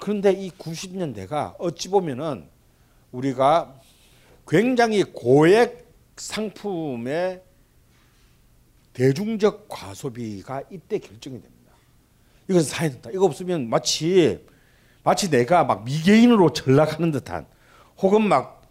[0.00, 2.48] 그런데 이 90년대가 어찌 보면은
[3.12, 3.80] 우리가
[4.48, 7.44] 굉장히 고액 상품의
[8.92, 11.55] 대중적 과소비가 이때 결정이 됩니다.
[12.48, 13.10] 이것은 사야 된다.
[13.12, 14.44] 이거 없으면 마치
[15.02, 17.46] 마치 내가 막 미개인으로 전락하는 듯한
[17.98, 18.62] 혹은 막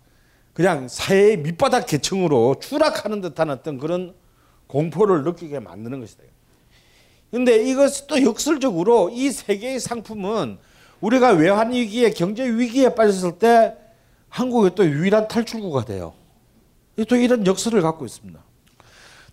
[0.54, 4.14] 그냥 사회의 밑바닥 계층으로 추락하는 듯한 어떤 그런
[4.68, 6.24] 공포를 느끼게 만드는 것이다.
[7.32, 10.58] 근데 이것이 또 역설적으로 이 세 개의 상품은
[11.02, 13.76] 우리가 외환 위기에 경제 위기에 빠졌을 때
[14.30, 16.14] 한국의 또 유일한 탈출구가 돼요.
[17.10, 18.40] 또 이런 역설을 갖고 있습니다.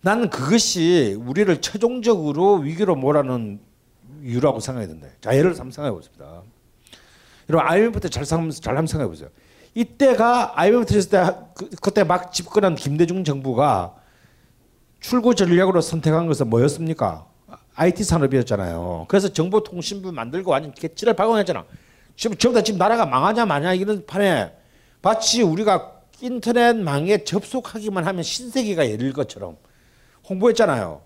[0.01, 3.61] 나는 그것이 우리를 최종적으로 위기로 몰아넣는
[4.23, 5.09] 이유라고 생각이 든다.
[5.21, 6.43] 자 예를 들어 생각해 보겠습니다.
[7.51, 9.29] 여러분 IMF 때잘 잘 생각해 보세요.
[9.75, 13.95] 이때가 IMF 터졌을 때 그, 그때 막 집권한 김대중 정부가
[15.01, 17.27] 출구 전략으로 선택한 것은 뭐였습니까?
[17.75, 19.07] IT 산업이었잖아요.
[19.09, 21.65] 그래서 정보통신부 만들고 완전 개치를 박아냈잖아.
[22.17, 24.53] 지금 전부 다 지금 나라가 망하냐 마냐 이런 판에
[25.01, 29.57] 마치 우리가 인터넷망에 접속하기만 하면 신세계가 열릴 것처럼
[30.29, 31.01] 홍보했잖아요.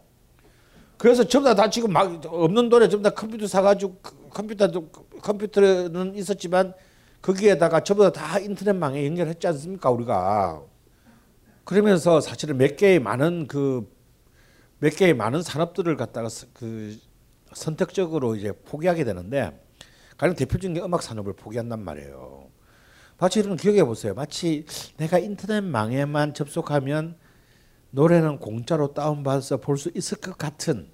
[0.99, 4.89] 그래서 전부 다, 다 지금 막 없는 돈에 전부 다 컴퓨터 사가지고 그 컴퓨터도
[5.23, 6.75] 컴퓨터는 있었지만
[7.23, 10.63] 거기에다가 전부 다, 다 인터넷망에 연결했지 않습니까 우리가
[11.65, 13.97] 그러면서 사실은 몇 개의 많은 그
[14.79, 16.99] 몇 개의 많은 산업들을 갖다가 그
[17.53, 19.59] 선택적으로 이제 포기하게 되는데
[20.19, 22.49] 가장 대표적인 게 음악 산업을 포기한단 말이에요.
[23.19, 24.13] 마치 이런 기억해 보세요.
[24.13, 24.67] 마치
[24.99, 27.17] 내가 인터넷망에만 접속하면
[27.97, 30.91] 노래는 공짜로 다운받아서 볼 수 있을 것 같은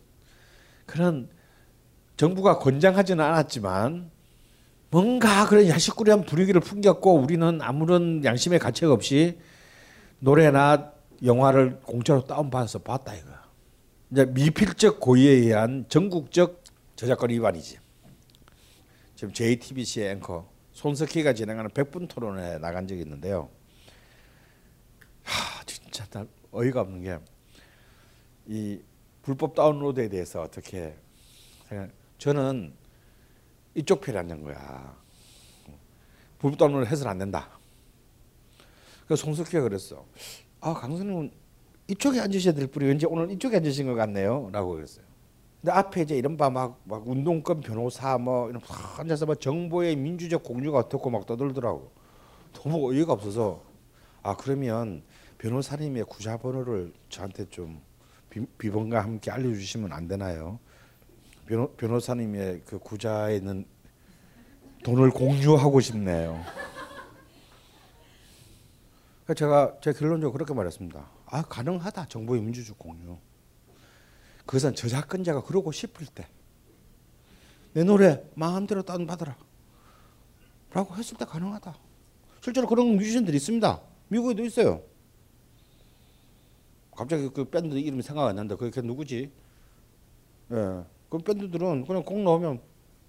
[0.87, 1.29] 그런
[2.17, 4.11] 정부가 권장하지는 않았지만
[4.91, 9.41] 뭔가 그런 야식꾸리한 분위기를 풍겼고 우리는 아무런 양심의 가책 없이
[10.21, 10.93] 노래나
[11.25, 13.43] 영화를 공짜로 다운받아서 봤다 이거야.
[14.13, 16.63] 이제 미필적 고의에 의한 전국적
[16.95, 17.79] 저작권 위반이지.
[19.17, 23.49] 지금 JTBC의 앵커 손석희가 진행하는 100분 토론에 나간 적이 있는데요.
[25.25, 27.19] 하, 진짜 나 어이가 없는 게
[28.47, 28.81] 이
[29.23, 30.97] 불법 다운로드에 대해서 어떻게
[32.19, 32.75] 저는
[33.75, 34.97] 이쪽 편에 앉는 거야.
[36.39, 37.49] 불법 다운로드 해서는 안 된다.
[39.07, 40.05] 그래서 송석희가 그랬어.
[40.61, 41.31] 아 강선생은
[41.89, 44.51] 이쪽에 앉으셔야 될 분이 왠지 오늘 이쪽에 앉으신 것 같네요.
[44.53, 45.05] 라고 그랬어요.
[45.61, 50.43] 근데 앞에 이제 이른바 막, 막 운동권 변호사 뭐 이런 막 앉아서 막 정보의 민주적
[50.43, 51.93] 공유가 어떻고 막 떠들더라고.
[52.53, 53.63] 너무 어이가 없어서
[54.23, 55.03] 아 그러면
[55.43, 57.83] 변호사님의 구자 번호를 저한테 좀
[58.31, 60.61] 비, 번과 함께 알려주시면 안 되나요?
[61.47, 63.67] 변호, 변호사님의 그 구자에 있는
[64.85, 66.41] 돈을 공유하고 싶네요.
[69.37, 71.11] 제가 제 결론적으로 그렇게 말했습니다.
[71.27, 73.19] 아 가능하다 정보의 민주주의 공유.
[74.47, 76.27] 그것은 저작권자가 그러고 싶을 때
[77.75, 79.35] 내 노래 마음대로 다운 받아라.
[80.73, 81.75] 라고 했을 때 가능하다.
[82.43, 83.81] 실제로 그런 뮤지션들이 있습니다.
[84.09, 84.83] 미국에도 있어요.
[86.97, 88.57] 갑자기 그 밴드 이름이 생각 안 난다.
[88.57, 89.31] 그게 누구지?
[90.53, 90.83] 예.
[91.09, 92.61] 그 밴드들은 그냥 곡 나오면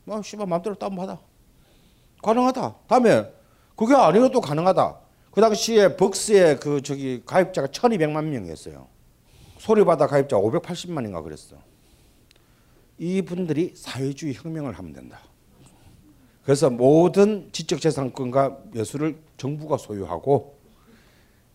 [0.05, 1.19] 막 뭐, 씨발 마음대로 다운 받아.
[2.21, 2.75] 가능하다.
[2.87, 3.33] 다음에
[3.75, 4.99] 그게 아니어도 가능하다.
[5.31, 8.87] 그 당시에 벅스의 그 저기 가입자가 1200만 명이었어요.
[9.57, 11.55] 소리바다 가입자 580만인가 그랬어.
[12.97, 15.19] 이분들이 사회주의 혁명을 하면 된다.
[16.43, 20.57] 그래서 모든 지적재산권과 예술을 정부가 소유하고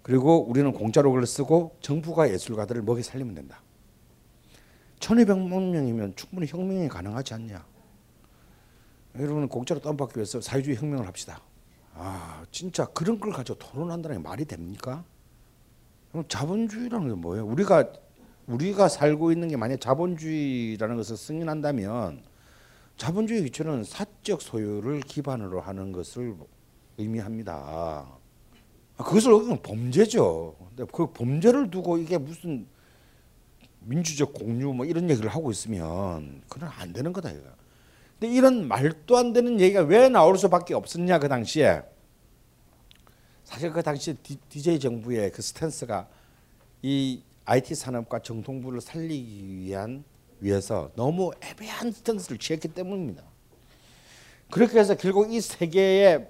[0.09, 3.61] 그리고 우리는 공짜로 그걸 쓰고 정부가 예술가들을 먹여 살리면 된다.
[5.01, 7.63] 1200만 명이면 충분히 혁명이 가능하지 않냐.
[9.19, 11.43] 여러분 공짜로 다운받기 위해서 사회주의 혁명을 합시다.
[11.93, 15.05] 아 진짜 그런 걸 가지고 토론한다는 게 말이 됩니까?
[16.11, 17.45] 그럼 자본주의라는 게 뭐예요?
[17.45, 17.93] 우리가
[18.47, 22.23] 우리가 살고 있는 게 만약 자본주의라는 것을 승인한다면
[22.97, 26.35] 자본주의 기초는 사적 소유를 기반으로 하는 것을
[26.97, 28.18] 의미합니다.
[28.99, 30.57] 아, 그것을 어기면 범죄죠.
[30.77, 32.67] 근데 그 범죄를 두고 이게 무슨
[33.81, 37.43] 민주적 공유 뭐 이런 얘기를 하고 있으면 그건 안 되는 거다 이거.
[38.19, 41.83] 근데 이런 말도 안 되는 얘기가 왜 나올 수밖에 없었냐 그 당시에
[43.45, 44.15] 사실 그 당시
[44.49, 46.09] DJ 정부의 그 스탠스가
[46.83, 50.05] 이 IT 산업과 정통부를 살리기 위한
[50.41, 53.23] 위해서 너무 애매한 스탠스를 취했기 때문입니다.
[54.51, 56.29] 그렇게 해서 결국 이 세계의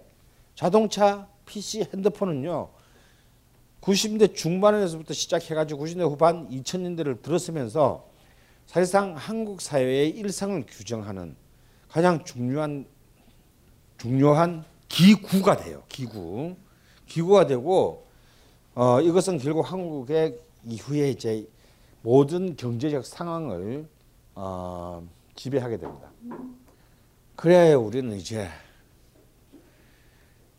[0.55, 2.69] 자동차, PC, 핸드폰은요.
[3.81, 8.07] 90대 중반에서부터 시작해가지고 90대 후반 2000년대를 들었으면서
[8.67, 11.35] 사실상 한국 사회의 일상을 규정하는
[11.89, 12.87] 가장 중요한
[13.97, 15.83] 중요한 기구가 돼요.
[15.89, 16.55] 기구
[17.07, 18.07] 기구가 되고
[18.75, 21.49] 어, 이것은 결국 한국의 이후에 이제
[22.03, 23.89] 모든 경제적 상황을
[24.35, 26.11] 어, 지배하게 됩니다.
[27.37, 28.49] 그래야 우리는 이제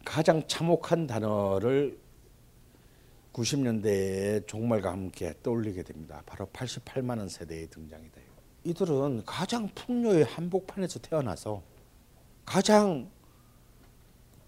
[0.09, 1.99] 가장 참혹한 단어를
[3.31, 6.23] 90년대에 종말과 함께 떠올리게 됩니다.
[6.25, 8.25] 바로 88만 원 세대의 등장이 돼요.
[8.63, 11.61] 이들은 가장 풍요의 한복판에서 태어나서
[12.43, 13.11] 가장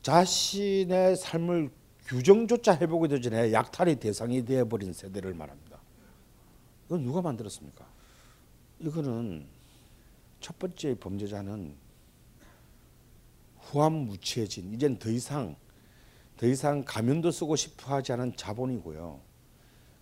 [0.02, 1.70] 자신의 삶을
[2.08, 5.80] 규정조차 해보기도 전에 약탈의 대상이 되어버린 세대를 말합니다.
[6.88, 7.86] 이건 누가 만들었습니까?
[8.80, 9.46] 이거는
[10.40, 11.76] 첫 번째 범죄자는
[13.72, 15.56] 후암무치해진 이젠 더 이상
[16.38, 19.22] 더 이상 가면도 쓰고 싶어 하지 않은 자본이고요.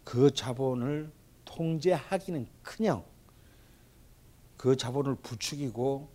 [0.04, 1.12] 그 자본을
[1.46, 3.06] 통제하기는 커녕
[4.58, 6.10] 그 자본을 부추기고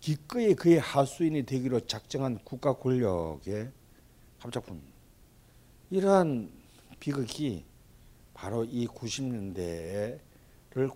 [0.00, 3.70] 기꺼이 그의 하수인이 되기로 작정한 국가 권력의
[4.38, 4.82] 합작품
[5.90, 6.50] 이러한
[6.98, 7.64] 비극이
[8.32, 10.18] 바로 이 90년대를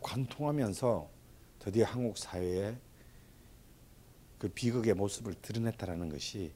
[0.00, 1.08] 관통하면서
[1.58, 2.76] 드디어 한국 사회에
[4.38, 6.52] 그 비극의 모습을 드러냈다라는 것이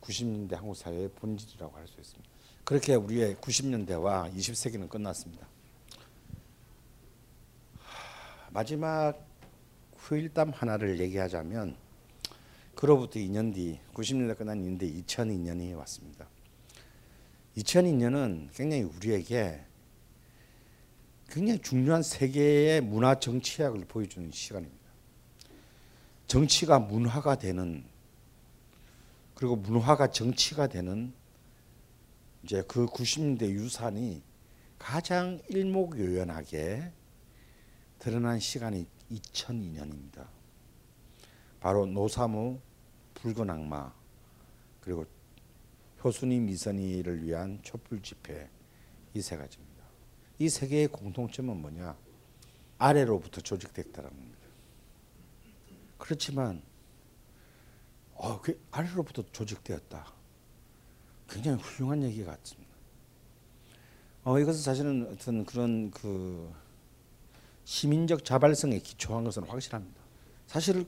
[0.00, 2.30] 90년대 한국 사회의 본질이라고 할 수 있습니다.
[2.64, 5.46] 그렇게 우리의 90년대와 20세기는 끝났습니다.
[8.50, 9.18] 마지막
[9.96, 11.76] 후일담 하나를 얘기하자면
[12.74, 16.28] 그로부터 2년 뒤 90년대 끝난 2년 뒤 2002년이 왔습니다.
[17.56, 19.60] 2002년은 굉장히 우리에게
[21.28, 24.83] 굉장히 중요한 세계의 문화 정치학을 보여주는 시간입니다.
[26.26, 27.84] 정치가 문화가 되는
[29.34, 31.12] 그리고 문화가 정치가 되는
[32.42, 34.22] 이제 그 90년대 유산이
[34.78, 36.92] 가장 일목요연하게
[37.98, 40.26] 드러난 시간이 2002년입니다.
[41.60, 42.60] 바로 노사무
[43.14, 43.92] 붉은 악마
[44.80, 45.06] 그리고
[46.02, 48.48] 효순이 미선이를 위한 촛불 집회
[49.14, 49.84] 이 세 가지입니다.
[50.38, 51.96] 이 세 개의 공통점은 뭐냐?
[52.78, 54.38] 아래로부터 조직됐다는 겁니다.
[55.98, 56.62] 그렇지만
[58.14, 60.06] 어, 그 아래로부터 조직되었다.
[61.28, 62.72] 굉장히 훌륭한 얘기 같습니다.
[64.24, 66.52] 어, 이것은 사실은 어떤 그런 그
[67.64, 70.00] 시민적 자발성에 기초한 것은 확실합니다.
[70.46, 70.86] 사실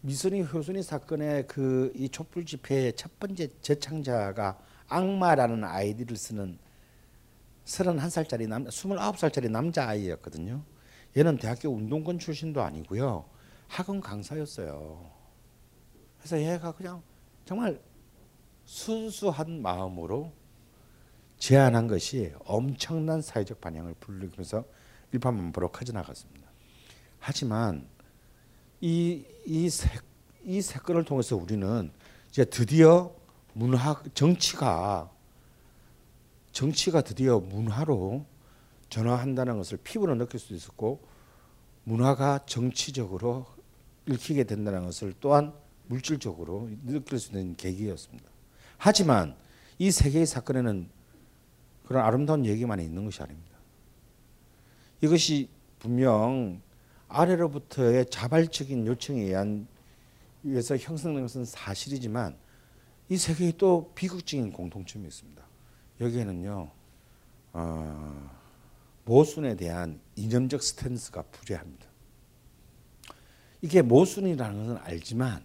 [0.00, 4.58] 미선이 효순이 사건의 그 이 촛불 집회의 첫 번째 제창자가
[4.88, 6.58] 악마라는 아이디를 쓰는
[7.64, 10.62] 31살짜리 남 29살짜리 남자 아이였거든요.
[11.16, 13.24] 얘는 대학교 운동권 출신도 아니고요.
[13.68, 15.10] 학원 강사였어요.
[16.18, 17.02] 그래서 얘가 그냥
[17.44, 17.80] 정말
[18.64, 20.32] 순수한 마음으로
[21.38, 24.64] 제안한 것이 엄청난 사회적 반향을 불러면서
[25.12, 26.48] 일파만파로 커져나갔습니다.
[27.18, 27.86] 하지만
[28.80, 29.24] 이이
[30.44, 31.90] 이 사건을 통해서 우리는
[32.28, 33.14] 이제 드디어
[33.52, 35.10] 문화 정치가
[36.52, 38.24] 정치가 드디어 문화로
[38.88, 41.00] 전화한다는 것을 피부로 느낄 수 있었고
[41.84, 43.46] 문화가 정치적으로
[44.06, 45.52] 읽히게 된다는 것을 또한
[45.86, 48.30] 물질적으로 느낄 수 있는 계기였습니다.
[48.78, 49.36] 하지만
[49.78, 50.88] 이 세 개의 사건에는
[51.86, 53.56] 그런 아름다운 얘기만 있는 것이 아닙니다.
[55.00, 55.48] 이것이
[55.78, 56.60] 분명
[57.08, 59.66] 아래로부터의 자발적인 요청에 의한
[60.42, 62.36] 위해서 형성된 것은 사실이지만
[63.10, 65.42] 이 세 개의 또 비극적인 공통점이 있습니다.
[66.00, 66.70] 여기에는요
[67.52, 68.30] 어,
[69.04, 71.86] 모순에 대한 이념적 스탠스가 부재합니다.
[73.64, 75.42] 이게 모순이라는 것은 알지만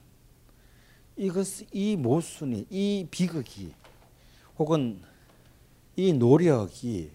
[1.16, 3.74] 이것 이 모순이 이 비극이
[4.58, 5.02] 혹은
[5.96, 7.12] 이 노력이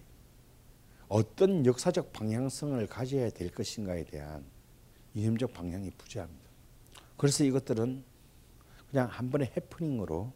[1.07, 4.43] 어떤 역사적 방향성을 가져야 될 것인가에 대한
[5.13, 6.49] 이념적 방향이 부재합니다.
[7.17, 8.03] 그래서 이것들은
[8.89, 10.33] 그냥 한 번의 해프닝으로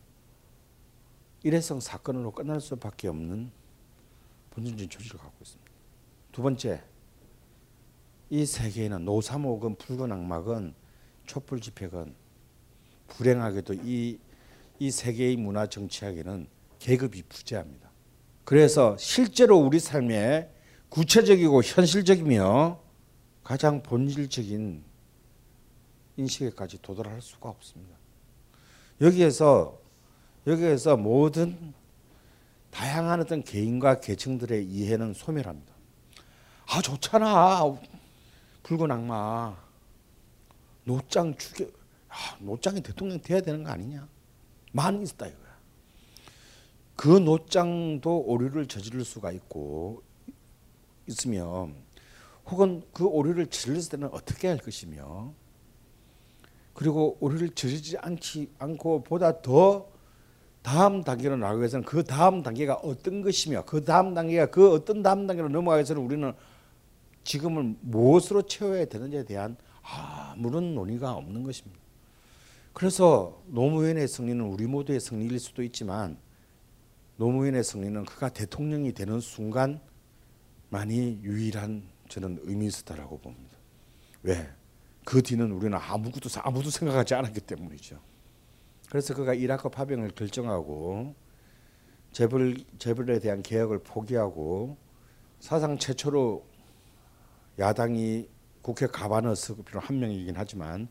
[1.41, 3.49] 일회성 사건으로 끝날 수밖에 없는
[4.51, 5.71] 본질적인 조직을 갖고 있습니다.
[6.31, 6.83] 두 번째,
[8.29, 10.73] 이 세계에는 노사목은 붉은 악막은
[11.25, 12.13] 촛불 집회건
[13.07, 14.19] 불행하게도 이,
[14.77, 16.47] 이 세계의 문화 정치학에는
[16.77, 17.89] 계급이 부재합니다.
[18.43, 20.49] 그래서 실제로 우리 삶에
[20.89, 22.79] 구체적이고 현실적이며
[23.43, 24.83] 가장 본질적인
[26.17, 27.97] 인식에까지 도달할 수가 없습니다.
[29.01, 29.79] 여기에서
[30.45, 31.73] 여기에서 모든
[32.71, 35.73] 다양한 어떤 개인과 계층들의 이해는 소멸합니다.
[36.67, 37.63] 아 좋잖아
[38.63, 39.55] 붉은 악마.
[40.83, 41.65] 노짱 죽여.
[42.09, 44.07] 아, 노짱이 대통령 돼야 되는 거 아니냐?
[44.71, 45.49] 만 있다 이거야.
[46.95, 50.03] 그 노짱도 오류를 저지를 수가 있고
[51.07, 51.75] 있으면
[52.47, 55.33] 혹은 그 오류를 저질렀을 때는 어떻게 할 것이며
[56.73, 59.89] 그리고 오류를 저지르지 않지 않고 보다 더
[60.61, 65.25] 다음 단계로 나가기 위해서는 그 다음 단계가 어떤 것이며 그 다음 단계가 그 어떤 다음
[65.25, 66.33] 단계로 넘어가기 위해서는 우리는
[67.23, 71.79] 지금을 무엇으로 채워야 되는지에 대한 아무런 논의가 없는 것입니다.
[72.73, 76.17] 그래서 노무현의 승리는 우리 모두의 승리일 수도 있지만
[77.17, 79.81] 노무현의 승리는 그가 대통령이 되는 순간만이
[81.21, 83.57] 유일한 저는 의미 있었다라고 봅니다.
[84.23, 84.49] 왜?
[85.03, 87.99] 그 뒤는 우리는 아무것도 아무도 생각하지 않았기 때문이죠.
[88.89, 91.15] 그래서 그가 이라크 파병을 결정하고
[92.11, 94.77] 재벌 재벌에 대한 개혁을 포기하고
[95.39, 96.45] 사상 최초로
[97.59, 98.29] 야당이
[98.61, 100.87] 국회 과반의석 비록 한 명이긴 하지만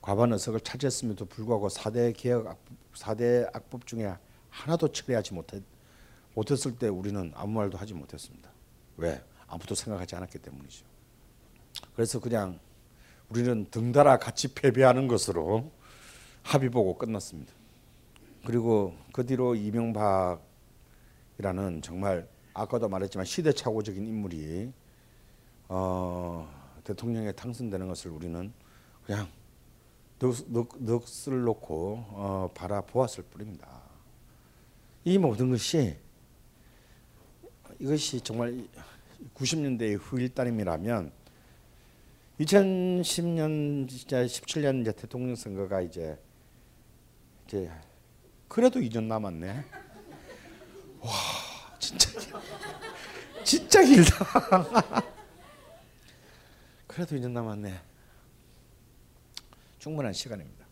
[0.00, 2.56] 과반의석을 차지했음에도 불구하고 4대 개혁
[2.94, 4.14] 4대 악법 중에
[4.50, 5.62] 하나도 처리하지 못했,
[6.34, 8.50] 못했을 때 우리는 아무 말도 하지 못했습니다.
[8.98, 9.22] 왜?
[9.48, 10.86] 아무도 생각하지 않았기 때문이죠.
[11.94, 12.60] 그래서 그냥
[13.28, 15.72] 우리는 등달아 같이 패배하는 것으로
[16.42, 17.52] 합의 보고 끝났습니다.
[18.46, 20.42] 그리고 그 뒤로 이명박이라는
[21.82, 24.72] 정말 아까도 말했지만 시대착오적인 인물이
[25.74, 26.46] 어,
[26.84, 28.52] 대통령에 당선되는 것을 우리는
[29.06, 29.26] 그냥
[30.18, 33.66] 넋을 놓고 어, 바라보았을 뿐입니다.
[35.04, 35.96] 이 모든 것이
[37.78, 38.68] 이것이 정말
[39.34, 41.10] 90년대의 후일담이라면
[42.38, 46.18] 2010년 진짜 17년 이제 대통령 선거가 이제
[47.46, 47.70] 이제
[48.46, 49.64] 그래도 2년 남았네.
[51.00, 51.10] 와
[51.78, 52.10] 진짜
[53.42, 55.12] 진짜 길다.
[56.94, 57.80] 그래도 2년 남았네.
[59.78, 60.66] 충분한 시간입니다.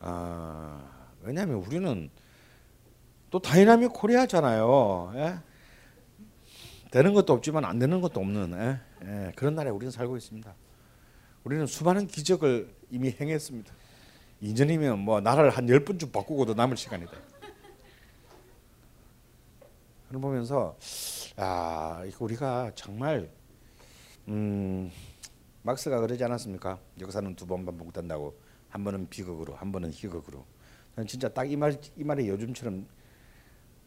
[0.00, 2.10] 아, 왜냐하면 우리는
[3.30, 5.12] 또 dynamic Korea잖아요.
[5.14, 5.38] 예?
[6.90, 8.80] 되는 것도 없지만 안 되는 것도 없는 예?
[9.06, 10.54] 예, 그런 나라에 우리는 살고 있습니다.
[11.44, 13.72] 우리는 수많은 기적을 이미 행했습니다.
[14.42, 17.12] 이전이면 뭐 나라를 한 열 번쯤 바꾸고도 남을 시간이다.
[20.06, 20.76] 그걸 보면서
[21.36, 23.30] 아 우리가 정말
[24.28, 24.90] 음,
[25.62, 26.78] 막스가 그러지 않았습니까?
[27.00, 28.38] 역사는 두 번 반복된다고
[28.68, 30.44] 한 번은 비극으로 한 번은 희극으로.
[30.94, 32.86] 저는 진짜 딱 이 말 이 말이 요즘처럼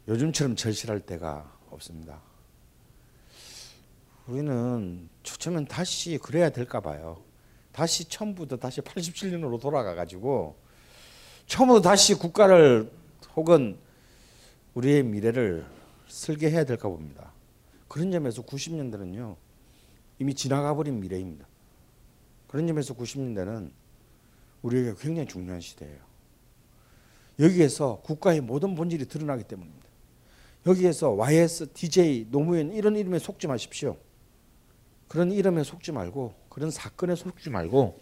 [0.07, 2.21] 요즘처럼 절실할 때가 없습니다.
[4.27, 7.21] 우리는 처음엔 다시 그래야 될까 봐요.
[7.71, 10.55] 다시 처음부터 다시 87년으로 돌아가 가지고
[11.47, 12.91] 처음부터 다시 국가를
[13.35, 13.77] 혹은
[14.75, 15.65] 우리의 미래를
[16.07, 17.31] 설계해야 될까 봅니다.
[17.87, 19.35] 그런 점에서 90년대는요.
[20.19, 21.47] 이미 지나가 버린 미래입니다.
[22.47, 23.71] 그런 점에서 90년대는
[24.61, 25.99] 우리에게 굉장히 중요한 시대예요.
[27.39, 29.87] 여기에서 국가의 모든 본질이 드러나기 때문입니다.
[30.65, 33.97] 여기에서 YS, DJ, 노무현 이런 이름에 속지 마십시오.
[35.07, 37.99] 그런 이름에 속지 말고 그런 사건에 속지 말고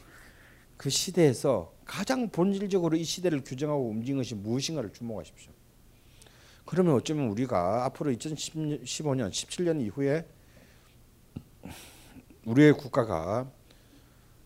[0.78, 5.52] 그 시대에서 가장 본질적으로 이 시대를 규정하고 움직인 것이 무엇인가를 주목하십시오.
[6.66, 10.26] 그러면 어쩌면 우리가 앞으로 2015년, 17년 이후에
[12.46, 13.50] 우리의 국가가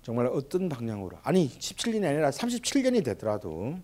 [0.02, 3.80] 정말 어떤 방향으로 아니 17년이 아니라 37년이 되더라도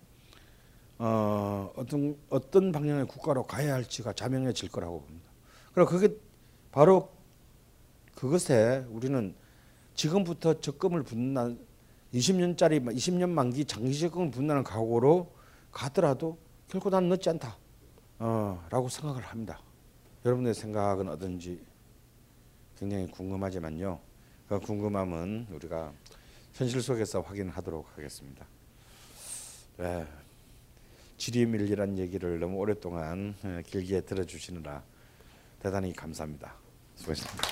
[0.98, 5.30] 어, 어떤 어떤 방향의 국가로 가야 할지가 자명해질 거라고 봅니다.
[5.72, 6.14] 그럼 그게
[6.70, 7.10] 바로
[8.14, 9.34] 그것에 우리는
[9.94, 11.58] 지금부터 적금을 붓는
[12.14, 15.32] 20년짜리 20년 만기 장기 적금을 붓는 각오로
[15.72, 17.56] 가더라도 결코 난 늦지 않다.
[18.18, 19.60] 어, 라고 생각을 합니다.
[20.24, 21.60] 여러분의 생각은 어떤지
[22.78, 24.00] 굉장히 궁금하지만요.
[24.48, 25.92] 그 궁금함은 우리가
[26.52, 28.46] 현실 속에서 확인하도록 하겠습니다.
[29.78, 30.06] 네.
[31.16, 34.82] 지리밀리란 얘기를 너무 오랫동안 어, 길게 들어주시느라
[35.60, 36.54] 대단히 감사합니다.
[36.96, 37.48] 수고하셨습니다.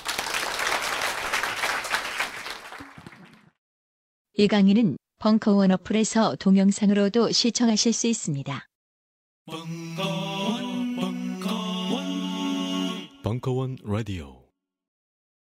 [4.34, 8.66] 이 강의는 벙커원 어플에서 동영상으로도 시청하실 수 있습니다.
[9.46, 12.02] 벙커원, 벙커원,
[13.22, 14.39] 벙커원 라디오.